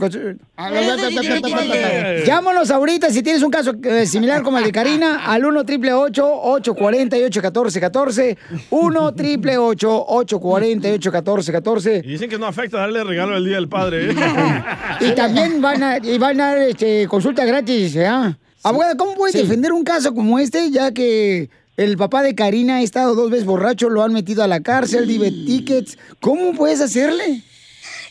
[2.24, 6.65] Llámanos ahorita si tienes un caso eh, similar como el de Karina al 1 888
[6.72, 8.38] 848 1414
[8.70, 14.10] 1 888 848 1414 Y dicen que no afecta darle regalo el día del padre.
[14.10, 14.14] ¿eh?
[15.00, 18.38] y también van a, y van a dar este, consulta gratis, ¿ya?
[18.62, 22.82] Abogada, ¿cómo puedes defender un caso como este ya que El papá de Karina ha
[22.82, 25.98] estado dos veces borracho, lo han metido a la cárcel, dive tickets.
[26.20, 27.42] ¿Cómo puedes hacerle?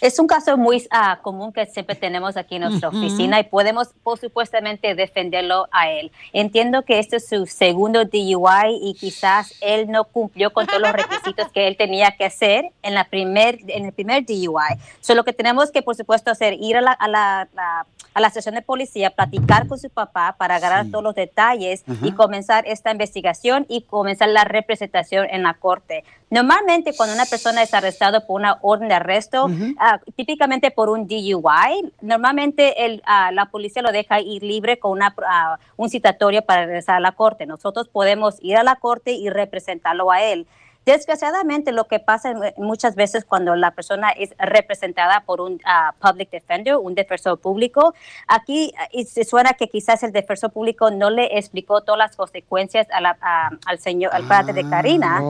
[0.06, 3.90] Es un caso muy ah, común que siempre tenemos aquí en nuestra oficina y podemos,
[4.03, 6.11] por supuestamente, defenderlo a él.
[6.32, 10.91] Entiendo que este es su segundo DUI y quizás él no cumplió con todos los
[10.91, 14.77] requisitos que él tenía que hacer en, la primer, en el primer DUI.
[15.02, 17.86] So, lo que tenemos que, por supuesto, hacer, ir a la, a la- la-
[18.16, 22.14] a la estación de policía, platicar con su papá para agarrar todos los detalles y
[22.14, 26.06] comenzar esta investigación y comenzar la representación en la corte.
[26.30, 31.08] Normalmente cuando una persona es arrestada por una orden de arresto, ah, típicamente por un
[31.08, 36.42] DUI, normalmente el, ah, la policía lo deja ir libre con una, ah, un citatorio
[36.42, 37.46] para regresar a la corte.
[37.46, 40.48] Nosotros podemos ir a la corte y representarlo a él.
[40.86, 46.30] Desgraciadamente, lo que pasa muchas veces cuando la persona es representada por un ah, public
[46.30, 47.94] defender, un defensor público,
[48.28, 52.88] aquí ah, se suena que quizás el defensor público no le explicó todas las consecuencias
[52.91, 55.22] a la- a- al señor, al padre de Karina.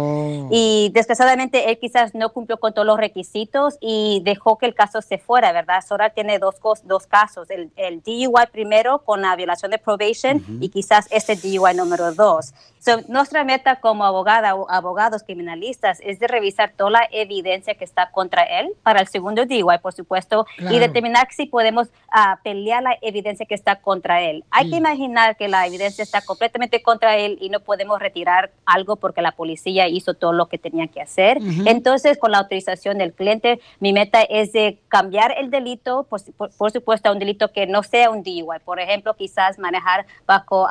[0.52, 5.02] Y desgraciadamente él quizás no cumplió con todos los requisitos y dejó que el caso
[5.02, 5.82] se fuera, ¿verdad?
[5.88, 10.70] Sora tiene dos, dos casos, el, el DUI primero con la violación de probation y
[10.70, 12.54] quizás este DUI número dos.
[12.80, 17.84] So, nuestra meta como abogada o abogados criminalistas es de revisar toda la evidencia que
[17.86, 20.76] está contra él para el segundo DUI, por supuesto, Claro.
[20.76, 24.44] y determinar si podemos ah, pelear la evidencia que está contra él.
[24.50, 28.96] Hay que imaginar que la evidencia está completamente contra él y no podemos retirar algo
[28.96, 31.38] porque la policía hizo todo lo que tenía que hacer.
[31.38, 31.64] Ujú.
[31.68, 36.52] Entonces, con la autorización del cliente, mi meta es de cambiar el delito, por, por-
[36.56, 38.60] por supuesto, a un delito que no sea un DUI.
[38.64, 40.68] Por ejemplo, quizás manejar bajo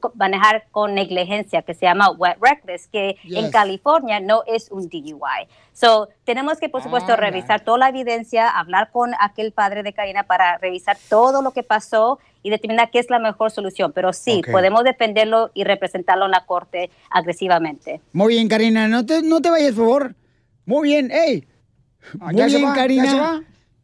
[0.00, 3.50] co- manejar con negligencia, que se llama wet reckless, que en Yes.
[4.00, 5.48] California no es un DUI.
[5.72, 9.92] So, tenemos que, por supuesto, Ah, revisar toda la evidencia, hablar con aquel padre de
[9.92, 13.92] Karina para revisar todo lo que pasó y determinar qué es la mejor solución.
[13.92, 14.50] Pero sí, Ok.
[14.52, 18.00] podemos defenderlo y representarlo en la corte agresivamente.
[18.12, 18.88] Muy bien, Karina.
[18.88, 20.14] No te, no te vayas, por favor.
[20.64, 21.46] Muy bien, ey.
[22.14, 22.74] Muy ¿ya se bien, va?
[22.74, 23.10] ¿Ya Karina.
[23.10, 23.32] se va?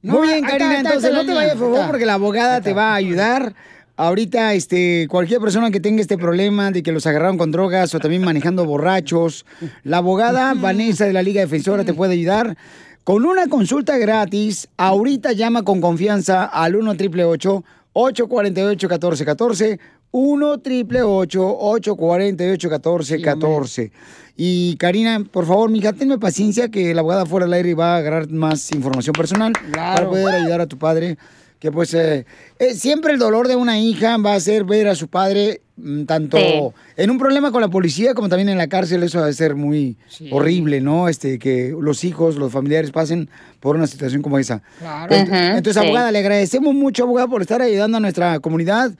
[0.02, 0.80] Muy No, bien, Karina.
[0.80, 3.54] Entonces, no te vayas, por favor, porque la abogada te va a ayudar.
[3.98, 7.98] Ahorita, este, cualquier persona que tenga este problema de que los agarraron con drogas o
[7.98, 9.46] también manejando borrachos,
[9.84, 12.58] la abogada Vanessa de la Liga Defensora te puede ayudar.
[13.04, 17.64] Con una consulta gratis, ahorita llama con confianza al 1 888
[17.94, 23.92] 848 1414 1 888 848 1414
[24.36, 27.94] Y Karina, por favor, mija, tenme paciencia que la abogada fuera del aire y va
[27.94, 31.16] a agarrar más información personal para poder ayudar a tu padre.
[31.58, 32.26] Que pues eh,
[32.58, 36.04] eh, siempre el dolor de una hija va a ser ver a su padre mm,
[36.04, 36.70] tanto Sí.
[36.98, 39.02] en un problema con la policía como también en la cárcel.
[39.02, 39.96] Eso va a ser muy
[40.30, 41.08] horrible, ¿no?
[41.08, 43.30] Este, que los hijos, los familiares pasen
[43.60, 44.62] por una situación como esa.
[44.78, 45.14] Claro.
[45.14, 45.78] Entonces, sí.
[45.86, 48.92] abogada, le agradecemos mucho, abogada, por estar ayudando a nuestra comunidad.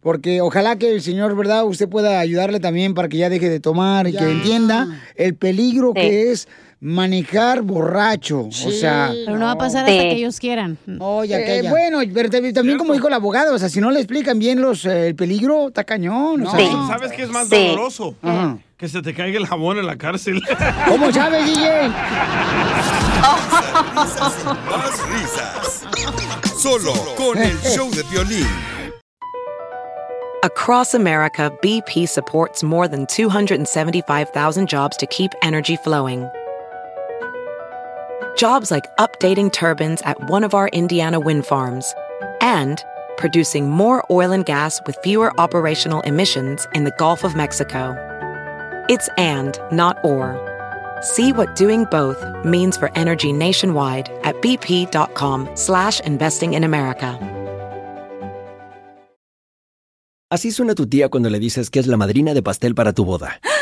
[0.00, 1.64] Porque ojalá que el señor, ¿verdad?
[1.64, 5.94] Usted pueda ayudarle también para que ya deje de tomar y que entienda el peligro
[5.94, 6.48] que es
[6.82, 8.48] manejar borracho.
[8.48, 9.12] O sea.
[9.24, 10.76] Pero no va a pasar hasta que ellos quieran.
[10.98, 14.38] Oye, Eh, bueno, pero también como dijo la abogada, o sea, si no le explican
[14.40, 16.44] bien los eh, el peligro, está cañón.
[16.44, 18.16] o sea, No, ¿Sabes qué es más doloroso?
[18.20, 18.58] Ajá.
[18.76, 20.42] Que se te caiga el jabón en la cárcel.
[20.88, 21.88] ¿Cómo sabes, DJ?
[24.68, 25.84] Más risas.
[26.58, 28.46] Solo con el show de violín.
[30.42, 36.28] Across America, BP supports more than 275,000 jobs to keep energy flowing.
[38.36, 41.94] Jobs like updating turbines at one of our Indiana wind farms
[42.40, 42.84] and
[43.16, 47.96] producing more oil and gas with fewer operational emissions in the Gulf of Mexico.
[48.88, 50.36] It's and, not or.
[51.00, 57.18] See what doing both means for energy nationwide at bp.com slash investing in America.
[60.30, 63.04] Así suena tu tía cuando le dices que es la madrina de pastel para tu
[63.04, 63.38] boda.
[63.52, 63.61] ¡Ah!